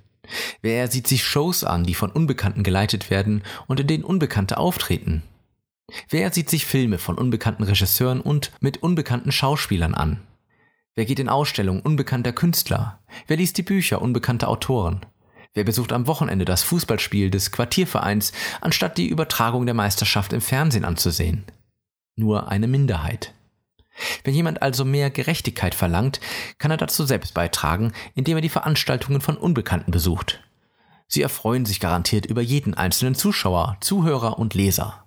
Wer 0.63 0.89
sieht 0.89 1.07
sich 1.07 1.25
Shows 1.25 1.65
an, 1.65 1.85
die 1.85 1.95
von 1.95 2.11
Unbekannten 2.11 2.63
geleitet 2.63 3.11
werden 3.11 3.43
und 3.67 3.81
in 3.81 3.87
denen 3.87 4.05
Unbekannte 4.05 4.59
auftreten? 4.59 5.23
Wer 6.09 6.33
sieht 6.33 6.51
sich 6.51 6.67
Filme 6.67 6.99
von 6.99 7.17
unbekannten 7.17 7.65
Regisseuren 7.65 8.21
und 8.21 8.53
mit 8.61 8.83
unbekannten 8.83 9.33
Schauspielern 9.33 9.95
an? 9.95 10.21
Wer 10.95 11.05
geht 11.05 11.21
in 11.21 11.29
Ausstellungen 11.29 11.83
unbekannter 11.83 12.33
Künstler? 12.33 13.01
Wer 13.27 13.37
liest 13.37 13.57
die 13.59 13.63
Bücher 13.63 14.03
unbekannter 14.03 14.49
Autoren? 14.49 15.07
Wer 15.55 15.65
besucht 15.65 15.93
am 15.93 16.07
Wochenende 16.07 16.45
das 16.45 16.63
Fußballspiel 16.63 17.31
des 17.31 17.51
Quartiervereins, 17.51 18.33
anstatt 18.61 18.99
die 18.99 19.09
Übertragung 19.09 19.67
der 19.67 19.75
Meisterschaft 19.75 20.33
im 20.33 20.41
Fernsehen 20.41 20.85
anzusehen? 20.85 21.45
Nur 22.17 22.49
eine 22.49 22.69
Minderheit. 22.69 23.35
Wenn 24.25 24.35
jemand 24.35 24.63
also 24.63 24.85
mehr 24.85 25.11
Gerechtigkeit 25.11 25.75
verlangt, 25.75 26.21
kann 26.59 26.71
er 26.71 26.77
dazu 26.77 27.05
selbst 27.05 27.35
beitragen, 27.35 27.93
indem 28.15 28.37
er 28.37 28.43
die 28.43 28.49
Veranstaltungen 28.49 29.21
von 29.21 29.37
Unbekannten 29.37 29.91
besucht. 29.91 30.41
Sie 31.09 31.23
erfreuen 31.23 31.67
sich 31.67 31.81
garantiert 31.81 32.27
über 32.27 32.41
jeden 32.41 32.75
einzelnen 32.75 33.17
Zuschauer, 33.17 33.77
Zuhörer 33.81 34.39
und 34.39 34.55
Leser. 34.55 35.05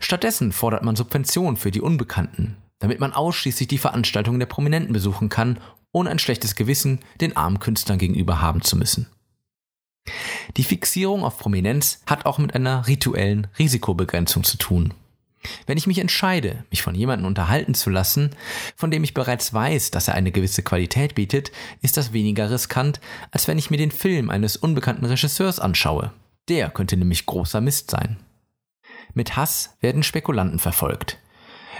Stattdessen 0.00 0.52
fordert 0.52 0.82
man 0.82 0.96
Subventionen 0.96 1.56
für 1.56 1.70
die 1.70 1.80
Unbekannten, 1.80 2.56
damit 2.78 3.00
man 3.00 3.12
ausschließlich 3.12 3.68
die 3.68 3.78
Veranstaltungen 3.78 4.38
der 4.38 4.46
Prominenten 4.46 4.92
besuchen 4.92 5.28
kann, 5.28 5.58
ohne 5.92 6.10
ein 6.10 6.18
schlechtes 6.18 6.54
Gewissen 6.54 7.00
den 7.20 7.36
armen 7.36 7.60
Künstlern 7.60 7.98
gegenüber 7.98 8.40
haben 8.40 8.62
zu 8.62 8.76
müssen. 8.76 9.06
Die 10.56 10.64
Fixierung 10.64 11.24
auf 11.24 11.38
Prominenz 11.38 12.02
hat 12.06 12.26
auch 12.26 12.38
mit 12.38 12.54
einer 12.54 12.86
rituellen 12.86 13.46
Risikobegrenzung 13.58 14.44
zu 14.44 14.58
tun. 14.58 14.92
Wenn 15.66 15.78
ich 15.78 15.86
mich 15.86 15.98
entscheide, 15.98 16.64
mich 16.70 16.82
von 16.82 16.94
jemandem 16.94 17.26
unterhalten 17.26 17.74
zu 17.74 17.90
lassen, 17.90 18.30
von 18.76 18.90
dem 18.90 19.04
ich 19.04 19.14
bereits 19.14 19.52
weiß, 19.52 19.90
dass 19.90 20.08
er 20.08 20.14
eine 20.14 20.32
gewisse 20.32 20.62
Qualität 20.62 21.14
bietet, 21.14 21.52
ist 21.82 21.96
das 21.96 22.12
weniger 22.12 22.50
riskant, 22.50 23.00
als 23.30 23.46
wenn 23.46 23.58
ich 23.58 23.70
mir 23.70 23.76
den 23.76 23.90
Film 23.90 24.30
eines 24.30 24.56
unbekannten 24.56 25.04
Regisseurs 25.04 25.60
anschaue. 25.60 26.12
Der 26.48 26.70
könnte 26.70 26.96
nämlich 26.96 27.26
großer 27.26 27.60
Mist 27.60 27.90
sein. 27.90 28.16
Mit 29.14 29.36
Hass 29.36 29.76
werden 29.80 30.02
Spekulanten 30.02 30.58
verfolgt. 30.58 31.18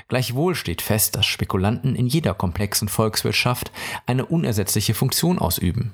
Gleichwohl 0.08 0.54
steht 0.54 0.82
fest, 0.82 1.16
dass 1.16 1.26
Spekulanten 1.26 1.96
in 1.96 2.06
jeder 2.06 2.34
komplexen 2.34 2.88
Volkswirtschaft 2.88 3.72
eine 4.06 4.26
unersetzliche 4.26 4.94
Funktion 4.94 5.38
ausüben. 5.38 5.92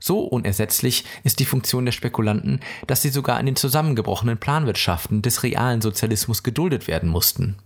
So 0.00 0.20
unersetzlich 0.20 1.04
ist 1.22 1.38
die 1.38 1.44
Funktion 1.44 1.84
der 1.84 1.92
Spekulanten, 1.92 2.60
dass 2.86 3.02
sie 3.02 3.10
sogar 3.10 3.38
in 3.38 3.46
den 3.46 3.56
zusammengebrochenen 3.56 4.38
Planwirtschaften 4.38 5.22
des 5.22 5.42
realen 5.42 5.80
Sozialismus 5.80 6.42
geduldet 6.42 6.88
werden 6.88 7.08
mussten. 7.08 7.56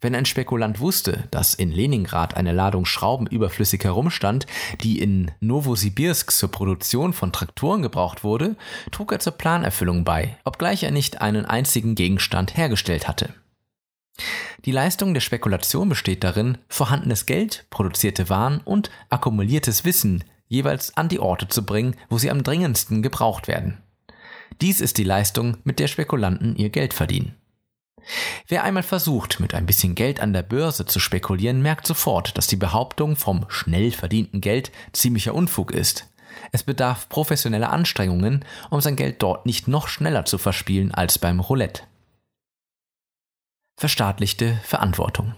Wenn 0.00 0.14
ein 0.14 0.24
Spekulant 0.24 0.80
wusste, 0.80 1.28
dass 1.30 1.54
in 1.54 1.70
Leningrad 1.70 2.34
eine 2.34 2.52
Ladung 2.52 2.86
Schrauben 2.86 3.26
überflüssig 3.26 3.84
herumstand, 3.84 4.46
die 4.82 5.00
in 5.00 5.30
Novosibirsk 5.40 6.30
zur 6.30 6.50
Produktion 6.50 7.12
von 7.12 7.32
Traktoren 7.32 7.82
gebraucht 7.82 8.24
wurde, 8.24 8.56
trug 8.90 9.12
er 9.12 9.18
zur 9.18 9.34
Planerfüllung 9.34 10.04
bei, 10.04 10.38
obgleich 10.44 10.82
er 10.82 10.92
nicht 10.92 11.20
einen 11.20 11.44
einzigen 11.44 11.94
Gegenstand 11.94 12.56
hergestellt 12.56 13.06
hatte. 13.06 13.34
Die 14.64 14.72
Leistung 14.72 15.12
der 15.12 15.20
Spekulation 15.20 15.88
besteht 15.88 16.24
darin, 16.24 16.58
vorhandenes 16.68 17.26
Geld, 17.26 17.66
produzierte 17.70 18.30
Waren 18.30 18.60
und 18.60 18.90
akkumuliertes 19.10 19.84
Wissen 19.84 20.24
jeweils 20.48 20.96
an 20.96 21.08
die 21.08 21.20
Orte 21.20 21.48
zu 21.48 21.66
bringen, 21.66 21.96
wo 22.08 22.18
sie 22.18 22.30
am 22.30 22.42
dringendsten 22.42 23.02
gebraucht 23.02 23.46
werden. 23.46 23.78
Dies 24.60 24.80
ist 24.80 24.96
die 24.96 25.04
Leistung, 25.04 25.58
mit 25.64 25.78
der 25.78 25.88
Spekulanten 25.88 26.56
ihr 26.56 26.70
Geld 26.70 26.94
verdienen. 26.94 27.34
Wer 28.48 28.64
einmal 28.64 28.82
versucht, 28.82 29.40
mit 29.40 29.54
ein 29.54 29.66
bisschen 29.66 29.94
Geld 29.94 30.20
an 30.20 30.32
der 30.32 30.42
Börse 30.42 30.86
zu 30.86 31.00
spekulieren, 31.00 31.62
merkt 31.62 31.86
sofort, 31.86 32.36
dass 32.38 32.46
die 32.46 32.56
Behauptung 32.56 33.16
vom 33.16 33.46
schnell 33.48 33.90
verdienten 33.90 34.40
Geld 34.40 34.70
ziemlicher 34.92 35.34
Unfug 35.34 35.72
ist. 35.72 36.08
Es 36.52 36.62
bedarf 36.62 37.08
professioneller 37.08 37.72
Anstrengungen, 37.72 38.44
um 38.70 38.80
sein 38.80 38.96
Geld 38.96 39.22
dort 39.22 39.46
nicht 39.46 39.68
noch 39.68 39.88
schneller 39.88 40.24
zu 40.24 40.38
verspielen 40.38 40.92
als 40.92 41.18
beim 41.18 41.40
Roulette. 41.40 41.82
Verstaatlichte 43.78 44.60
Verantwortung. 44.64 45.34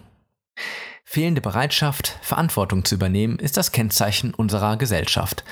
Fehlende 1.04 1.40
Bereitschaft, 1.40 2.18
Verantwortung 2.20 2.84
zu 2.84 2.96
übernehmen, 2.96 3.38
ist 3.38 3.56
das 3.56 3.72
Kennzeichen 3.72 4.34
unserer 4.34 4.76
Gesellschaft, 4.76 5.42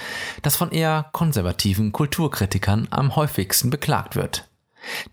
das 0.42 0.54
von 0.54 0.70
eher 0.70 1.08
konservativen 1.12 1.92
Kulturkritikern 1.92 2.88
am 2.90 3.16
häufigsten 3.16 3.70
beklagt 3.70 4.16
wird. 4.16 4.48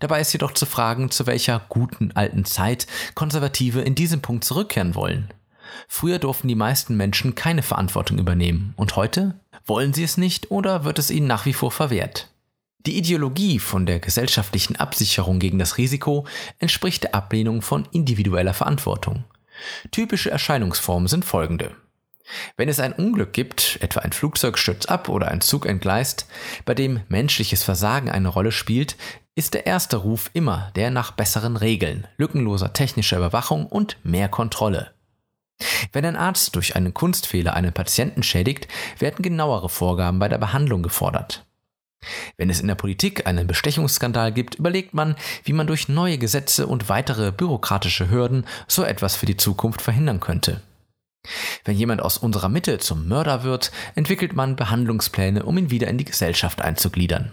Dabei 0.00 0.20
ist 0.20 0.32
jedoch 0.32 0.52
zu 0.52 0.66
fragen, 0.66 1.10
zu 1.10 1.26
welcher 1.26 1.62
guten 1.68 2.12
alten 2.12 2.44
Zeit 2.44 2.86
Konservative 3.14 3.80
in 3.80 3.94
diesem 3.94 4.20
Punkt 4.20 4.44
zurückkehren 4.44 4.94
wollen. 4.94 5.32
Früher 5.88 6.18
durften 6.18 6.48
die 6.48 6.54
meisten 6.54 6.96
Menschen 6.96 7.34
keine 7.34 7.62
Verantwortung 7.62 8.18
übernehmen 8.18 8.74
und 8.76 8.96
heute? 8.96 9.34
Wollen 9.66 9.92
sie 9.92 10.04
es 10.04 10.16
nicht 10.16 10.50
oder 10.50 10.84
wird 10.84 10.98
es 10.98 11.10
ihnen 11.10 11.26
nach 11.26 11.46
wie 11.46 11.54
vor 11.54 11.70
verwehrt? 11.70 12.28
Die 12.86 12.98
Ideologie 12.98 13.58
von 13.58 13.86
der 13.86 13.98
gesellschaftlichen 13.98 14.76
Absicherung 14.76 15.38
gegen 15.38 15.58
das 15.58 15.78
Risiko 15.78 16.26
entspricht 16.58 17.04
der 17.04 17.14
Ablehnung 17.14 17.62
von 17.62 17.88
individueller 17.92 18.52
Verantwortung. 18.52 19.24
Typische 19.90 20.30
Erscheinungsformen 20.30 21.08
sind 21.08 21.24
folgende. 21.24 21.74
Wenn 22.56 22.68
es 22.68 22.80
ein 22.80 22.92
Unglück 22.92 23.32
gibt, 23.32 23.78
etwa 23.82 24.00
ein 24.00 24.12
Flugzeug 24.12 24.58
stürzt 24.58 24.88
ab 24.88 25.08
oder 25.08 25.28
ein 25.28 25.40
Zug 25.40 25.66
entgleist, 25.66 26.26
bei 26.64 26.74
dem 26.74 27.00
menschliches 27.08 27.62
Versagen 27.62 28.10
eine 28.10 28.28
Rolle 28.28 28.52
spielt, 28.52 28.96
ist 29.34 29.54
der 29.54 29.66
erste 29.66 29.96
Ruf 29.96 30.30
immer 30.32 30.70
der 30.76 30.90
nach 30.90 31.10
besseren 31.10 31.56
Regeln, 31.56 32.06
lückenloser 32.16 32.72
technischer 32.72 33.16
Überwachung 33.18 33.66
und 33.66 33.98
mehr 34.04 34.28
Kontrolle. 34.28 34.92
Wenn 35.92 36.04
ein 36.04 36.16
Arzt 36.16 36.56
durch 36.56 36.76
einen 36.76 36.94
Kunstfehler 36.94 37.54
einen 37.54 37.72
Patienten 37.72 38.22
schädigt, 38.22 38.68
werden 38.98 39.22
genauere 39.22 39.68
Vorgaben 39.68 40.18
bei 40.18 40.28
der 40.28 40.38
Behandlung 40.38 40.82
gefordert. 40.82 41.44
Wenn 42.36 42.50
es 42.50 42.60
in 42.60 42.68
der 42.68 42.74
Politik 42.74 43.26
einen 43.26 43.46
Bestechungsskandal 43.46 44.32
gibt, 44.32 44.56
überlegt 44.56 44.94
man, 44.94 45.16
wie 45.44 45.52
man 45.52 45.66
durch 45.66 45.88
neue 45.88 46.18
Gesetze 46.18 46.66
und 46.66 46.88
weitere 46.88 47.32
bürokratische 47.32 48.10
Hürden 48.10 48.46
so 48.68 48.84
etwas 48.84 49.16
für 49.16 49.26
die 49.26 49.36
Zukunft 49.36 49.80
verhindern 49.80 50.20
könnte. 50.20 50.60
Wenn 51.64 51.76
jemand 51.76 52.02
aus 52.02 52.18
unserer 52.18 52.48
Mitte 52.48 52.78
zum 52.78 53.08
Mörder 53.08 53.42
wird, 53.42 53.72
entwickelt 53.94 54.34
man 54.34 54.56
Behandlungspläne, 54.56 55.44
um 55.44 55.56
ihn 55.58 55.70
wieder 55.70 55.88
in 55.88 55.98
die 55.98 56.04
Gesellschaft 56.04 56.60
einzugliedern. 56.60 57.32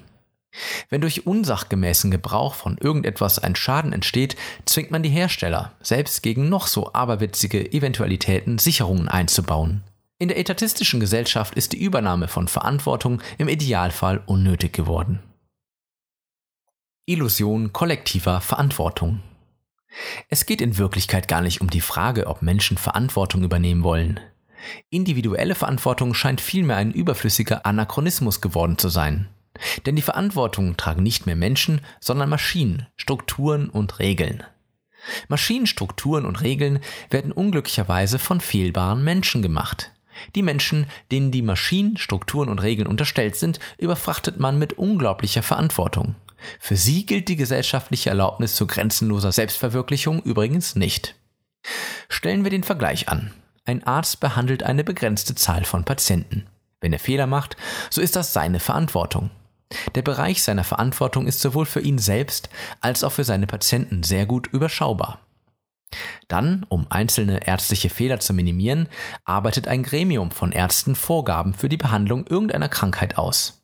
Wenn 0.89 1.01
durch 1.01 1.25
unsachgemäßen 1.25 2.11
Gebrauch 2.11 2.55
von 2.55 2.77
irgendetwas 2.77 3.39
ein 3.39 3.55
Schaden 3.55 3.93
entsteht, 3.93 4.35
zwingt 4.65 4.91
man 4.91 5.03
die 5.03 5.09
Hersteller, 5.09 5.71
selbst 5.81 6.23
gegen 6.23 6.49
noch 6.49 6.67
so 6.67 6.93
aberwitzige 6.93 7.71
Eventualitäten 7.71 8.57
Sicherungen 8.57 9.07
einzubauen. 9.07 9.83
In 10.19 10.27
der 10.27 10.37
etatistischen 10.37 10.99
Gesellschaft 10.99 11.55
ist 11.55 11.71
die 11.71 11.81
Übernahme 11.81 12.27
von 12.27 12.47
Verantwortung 12.47 13.21
im 13.37 13.47
Idealfall 13.47 14.21
unnötig 14.25 14.73
geworden. 14.73 15.19
Illusion 17.07 17.73
kollektiver 17.73 18.41
Verantwortung 18.41 19.21
es 20.29 20.45
geht 20.45 20.61
in 20.61 20.77
Wirklichkeit 20.77 21.27
gar 21.27 21.41
nicht 21.41 21.61
um 21.61 21.69
die 21.69 21.81
Frage, 21.81 22.27
ob 22.27 22.41
Menschen 22.41 22.77
Verantwortung 22.77 23.43
übernehmen 23.43 23.83
wollen. 23.83 24.19
Individuelle 24.89 25.55
Verantwortung 25.55 26.13
scheint 26.13 26.41
vielmehr 26.41 26.77
ein 26.77 26.91
überflüssiger 26.91 27.65
Anachronismus 27.65 28.41
geworden 28.41 28.77
zu 28.77 28.89
sein. 28.89 29.27
Denn 29.85 29.95
die 29.95 30.01
Verantwortung 30.01 30.77
tragen 30.77 31.03
nicht 31.03 31.25
mehr 31.25 31.35
Menschen, 31.35 31.81
sondern 31.99 32.29
Maschinen, 32.29 32.87
Strukturen 32.95 33.69
und 33.69 33.99
Regeln. 33.99 34.43
Maschinen, 35.27 35.67
Strukturen 35.67 36.25
und 36.25 36.41
Regeln 36.41 36.79
werden 37.09 37.31
unglücklicherweise 37.31 38.19
von 38.19 38.39
fehlbaren 38.39 39.03
Menschen 39.03 39.41
gemacht. 39.41 39.91
Die 40.35 40.43
Menschen, 40.43 40.85
denen 41.11 41.31
die 41.31 41.41
Maschinen, 41.41 41.97
Strukturen 41.97 42.49
und 42.49 42.59
Regeln 42.59 42.87
unterstellt 42.87 43.35
sind, 43.35 43.59
überfrachtet 43.77 44.39
man 44.39 44.59
mit 44.59 44.73
unglaublicher 44.73 45.41
Verantwortung. 45.41 46.15
Für 46.59 46.75
sie 46.75 47.05
gilt 47.05 47.27
die 47.27 47.35
gesellschaftliche 47.35 48.09
Erlaubnis 48.09 48.55
zu 48.55 48.67
grenzenloser 48.67 49.31
Selbstverwirklichung 49.31 50.21
übrigens 50.21 50.75
nicht. 50.75 51.15
Stellen 52.09 52.43
wir 52.43 52.51
den 52.51 52.63
Vergleich 52.63 53.09
an. 53.09 53.33
Ein 53.65 53.83
Arzt 53.83 54.19
behandelt 54.19 54.63
eine 54.63 54.83
begrenzte 54.83 55.35
Zahl 55.35 55.65
von 55.65 55.85
Patienten. 55.85 56.47
Wenn 56.79 56.93
er 56.93 56.99
Fehler 56.99 57.27
macht, 57.27 57.57
so 57.89 58.01
ist 58.01 58.15
das 58.15 58.33
seine 58.33 58.59
Verantwortung. 58.59 59.29
Der 59.95 60.01
Bereich 60.01 60.43
seiner 60.43 60.63
Verantwortung 60.63 61.27
ist 61.27 61.39
sowohl 61.39 61.65
für 61.65 61.79
ihn 61.79 61.97
selbst 61.97 62.49
als 62.81 63.03
auch 63.03 63.11
für 63.11 63.23
seine 63.23 63.47
Patienten 63.47 64.03
sehr 64.03 64.25
gut 64.25 64.47
überschaubar. 64.47 65.19
Dann, 66.27 66.65
um 66.69 66.87
einzelne 66.89 67.45
ärztliche 67.45 67.89
Fehler 67.89 68.19
zu 68.19 68.33
minimieren, 68.33 68.87
arbeitet 69.25 69.67
ein 69.67 69.83
Gremium 69.83 70.31
von 70.31 70.51
Ärzten 70.51 70.95
Vorgaben 70.95 71.53
für 71.53 71.69
die 71.69 71.77
Behandlung 71.77 72.25
irgendeiner 72.27 72.69
Krankheit 72.69 73.17
aus. 73.17 73.63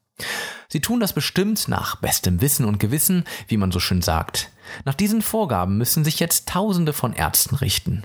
Sie 0.69 0.81
tun 0.81 0.99
das 0.99 1.13
bestimmt 1.13 1.67
nach 1.67 1.95
bestem 1.95 2.41
Wissen 2.41 2.65
und 2.65 2.79
Gewissen, 2.79 3.23
wie 3.47 3.57
man 3.57 3.71
so 3.71 3.79
schön 3.79 4.01
sagt. 4.01 4.49
Nach 4.85 4.93
diesen 4.93 5.21
Vorgaben 5.21 5.77
müssen 5.77 6.03
sich 6.03 6.19
jetzt 6.19 6.49
Tausende 6.49 6.93
von 6.93 7.13
Ärzten 7.13 7.55
richten. 7.55 8.03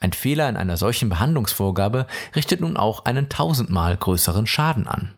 Ein 0.00 0.12
Fehler 0.12 0.48
in 0.48 0.56
einer 0.56 0.76
solchen 0.76 1.08
Behandlungsvorgabe 1.08 2.06
richtet 2.34 2.60
nun 2.60 2.76
auch 2.76 3.04
einen 3.04 3.28
tausendmal 3.28 3.96
größeren 3.96 4.46
Schaden 4.46 4.86
an. 4.86 5.14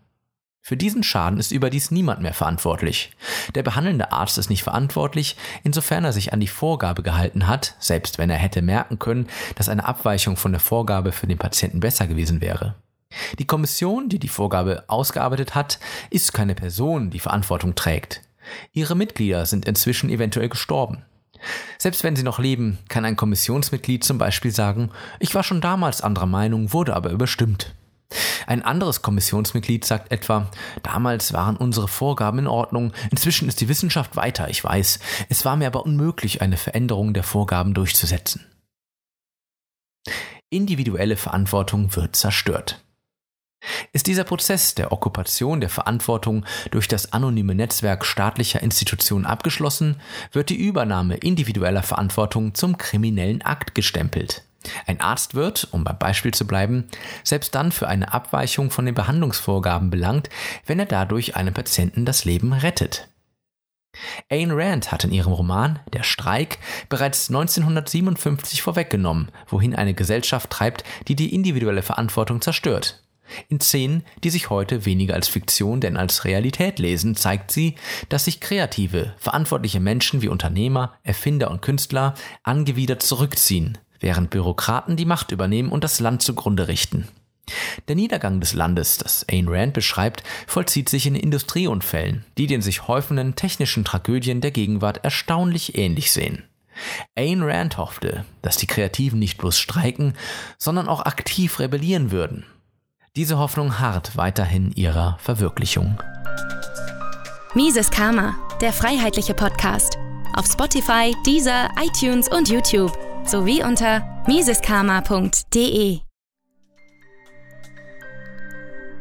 Für 0.63 0.77
diesen 0.77 1.03
Schaden 1.03 1.41
ist 1.41 1.53
überdies 1.53 1.91
niemand 1.91 2.21
mehr 2.21 2.35
verantwortlich. 2.35 3.11
Der 3.55 3.63
behandelnde 3.63 4.13
Arzt 4.13 4.39
ist 4.39 4.51
nicht 4.51 4.63
verantwortlich, 4.63 5.37
insofern 5.65 6.05
er 6.05 6.13
sich 6.13 6.33
an 6.33 6.41
die 6.41 6.49
Vorgabe 6.49 7.03
gehalten 7.03 7.47
hat, 7.47 7.75
selbst 7.79 8.19
wenn 8.19 8.31
er 8.31 8.37
hätte 8.37 8.63
merken 8.63 8.99
können, 8.99 9.27
dass 9.57 9.69
eine 9.69 9.87
Abweichung 9.87 10.37
von 10.37 10.53
der 10.53 10.61
Vorgabe 10.61 11.13
für 11.13 11.27
den 11.27 11.39
Patienten 11.39 11.81
besser 11.81 12.07
gewesen 12.07 12.41
wäre. 12.41 12.75
Die 13.39 13.47
Kommission, 13.47 14.09
die 14.09 14.19
die 14.19 14.29
Vorgabe 14.29 14.85
ausgearbeitet 14.87 15.55
hat, 15.55 15.79
ist 16.11 16.33
keine 16.33 16.55
Person, 16.55 17.11
die 17.11 17.21
Verantwortung 17.21 17.75
trägt. 17.75 18.23
Ihre 18.73 18.95
Mitglieder 18.95 19.47
sind 19.47 19.67
inzwischen 19.67 20.11
eventuell 20.11 20.49
gestorben. 20.49 21.05
Selbst 21.79 22.05
wenn 22.05 22.17
sie 22.17 22.23
noch 22.23 22.39
leben, 22.39 22.79
kann 22.89 23.05
ein 23.05 23.17
Kommissionsmitglied 23.17 24.05
zum 24.05 24.19
Beispiel 24.19 24.51
sagen, 24.51 24.91
ich 25.19 25.35
war 25.35 25.43
schon 25.43 25.61
damals 25.61 26.03
anderer 26.03 26.27
Meinung, 26.27 26.73
wurde 26.73 26.95
aber 26.95 27.11
überstimmt. 27.11 27.75
Ein 28.47 28.63
anderes 28.63 29.03
Kommissionsmitglied 29.03 29.85
sagt 29.85 30.11
etwa, 30.11 30.51
damals 30.83 31.33
waren 31.33 31.57
unsere 31.57 31.89
Vorgaben 31.89 32.41
in 32.41 32.47
Ordnung, 32.49 32.93
inzwischen 33.11 33.49
ist 33.49 33.61
die 33.61 33.69
Wissenschaft 33.69 34.17
weiter, 34.17 34.51
ich 34.51 34.63
weiß, 34.63 34.99
es 35.29 35.45
war 35.45 35.57
mir 35.57 35.69
aber 35.69 35.85
unmöglich, 35.85 36.43
eine 36.43 36.57
Veränderung 36.57 37.15
der 37.15 37.23
Vorgaben 37.23 37.73
durchzusetzen. 37.73 38.45
Individuelle 40.51 41.17
Verantwortung 41.17 41.95
wird 41.95 42.17
zerstört. 42.17 42.83
Ist 43.93 44.07
dieser 44.07 44.25
Prozess 44.25 44.75
der 44.75 44.93
Okkupation 44.93 45.61
der 45.61 45.71
Verantwortung 45.71 46.45
durch 46.71 46.89
das 46.89 47.13
anonyme 47.13 47.55
Netzwerk 47.55 48.05
staatlicher 48.05 48.63
Institutionen 48.63 49.27
abgeschlossen, 49.27 50.01
wird 50.33 50.51
die 50.51 50.57
Übernahme 50.57 51.17
individueller 51.17 51.83
Verantwortung 51.83 52.55
zum 52.55 52.79
kriminellen 52.79 53.43
Akt 53.43 53.75
gestempelt. 53.75 54.43
Ein 54.87 55.01
Arzt 55.01 55.35
wird, 55.35 55.69
um 55.71 55.85
beim 55.85 55.99
Beispiel 55.99 56.35
zu 56.35 56.47
bleiben, 56.47 56.89
selbst 57.25 57.55
dann 57.55 57.73
für 57.73 57.89
eine 57.89 58.13
Abweichung 58.13 58.71
von 58.71 58.85
den 58.85 58.95
Behandlungsvorgaben 58.95 59.91
belangt, 59.91 60.29
wenn 60.67 60.79
er 60.79 60.87
dadurch 60.87 61.37
einem 61.37 61.55
Patienten 61.55 62.05
das 62.05 62.25
Leben 62.25 62.53
rettet. 62.53 63.09
Ayn 64.29 64.53
Rand 64.53 64.93
hat 64.93 65.05
in 65.05 65.13
ihrem 65.13 65.33
Roman 65.33 65.81
Der 65.93 66.05
Streik 66.05 66.59
bereits 66.89 67.29
1957 67.29 68.63
vorweggenommen, 68.63 69.31
wohin 69.49 69.75
eine 69.75 69.95
Gesellschaft 69.95 70.51
treibt, 70.51 70.85
die 71.09 71.17
die 71.17 71.35
individuelle 71.35 71.83
Verantwortung 71.83 72.41
zerstört. 72.41 73.03
In 73.49 73.61
Szenen, 73.61 74.05
die 74.25 74.31
sich 74.31 74.51
heute 74.51 74.85
weniger 74.85 75.15
als 75.15 75.29
Fiktion 75.29 75.81
denn 75.81 75.97
als 75.97 76.25
Realität 76.25 76.79
lesen, 76.79 77.15
zeigt 77.17 77.51
sie, 77.51 77.75
dass 78.09 78.25
sich 78.25 78.41
kreative, 78.41 79.15
verantwortliche 79.19 79.81
Menschen 79.81 80.23
wie 80.23 80.29
Unternehmer, 80.29 80.95
Erfinder 81.03 81.51
und 81.51 81.63
Künstler 81.63 82.15
angewidert 82.43 83.03
zurückziehen, 83.03 83.79
während 84.01 84.31
Bürokraten 84.31 84.97
die 84.97 85.05
Macht 85.05 85.33
übernehmen 85.33 85.71
und 85.71 85.85
das 85.85 86.01
Land 86.01 86.23
zugrunde 86.23 86.69
richten. 86.69 87.09
Der 87.89 87.97
Niedergang 87.97 88.41
des 88.41 88.53
Landes, 88.53 88.99
das 88.99 89.25
Ayn 89.29 89.49
Rand 89.49 89.73
beschreibt, 89.73 90.23
vollzieht 90.47 90.89
sich 90.89 91.07
in 91.07 91.15
Industrieunfällen, 91.15 92.25
die 92.39 92.47
den 92.47 92.63
sich 92.63 92.87
häufenden 92.87 93.35
technischen 93.35 93.85
Tragödien 93.85 94.41
der 94.41 94.51
Gegenwart 94.51 95.05
erstaunlich 95.05 95.77
ähnlich 95.77 96.13
sehen. 96.13 96.45
Ayn 97.17 97.43
Rand 97.43 97.77
hoffte, 97.77 98.25
dass 98.43 98.57
die 98.57 98.67
Kreativen 98.67 99.19
nicht 99.19 99.39
bloß 99.39 99.59
streiken, 99.59 100.15
sondern 100.59 100.89
auch 100.89 101.05
aktiv 101.05 101.59
rebellieren 101.59 102.11
würden, 102.11 102.45
diese 103.17 103.39
Hoffnung 103.39 103.79
harrt 103.79 104.17
weiterhin 104.17 104.73
ihrer 104.73 105.19
Verwirklichung. 105.21 106.01
Mises 107.55 107.91
Karma, 107.91 108.37
der 108.61 108.73
freiheitliche 108.73 109.35
Podcast. 109.35 109.99
Auf 110.37 110.47
Spotify, 110.47 111.15
Deezer, 111.27 111.69
iTunes 111.83 112.29
und 112.29 112.49
YouTube 112.49 112.97
sowie 113.27 113.65
unter 113.65 114.23
miseskarma.de. 114.29 116.01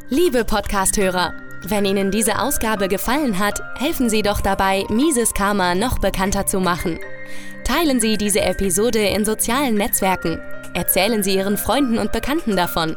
Liebe 0.08 0.44
Podcasthörer, 0.44 1.32
wenn 1.68 1.84
Ihnen 1.84 2.10
diese 2.10 2.40
Ausgabe 2.40 2.88
gefallen 2.88 3.38
hat, 3.38 3.62
helfen 3.78 4.10
Sie 4.10 4.22
doch 4.22 4.40
dabei, 4.40 4.84
Mises 4.88 5.34
Karma 5.34 5.76
noch 5.76 6.00
bekannter 6.00 6.46
zu 6.46 6.58
machen. 6.58 6.98
Teilen 7.62 8.00
Sie 8.00 8.16
diese 8.16 8.40
Episode 8.40 8.98
in 8.98 9.24
sozialen 9.24 9.76
Netzwerken. 9.76 10.40
Erzählen 10.74 11.22
Sie 11.22 11.36
Ihren 11.36 11.56
Freunden 11.56 11.98
und 11.98 12.10
Bekannten 12.10 12.56
davon. 12.56 12.96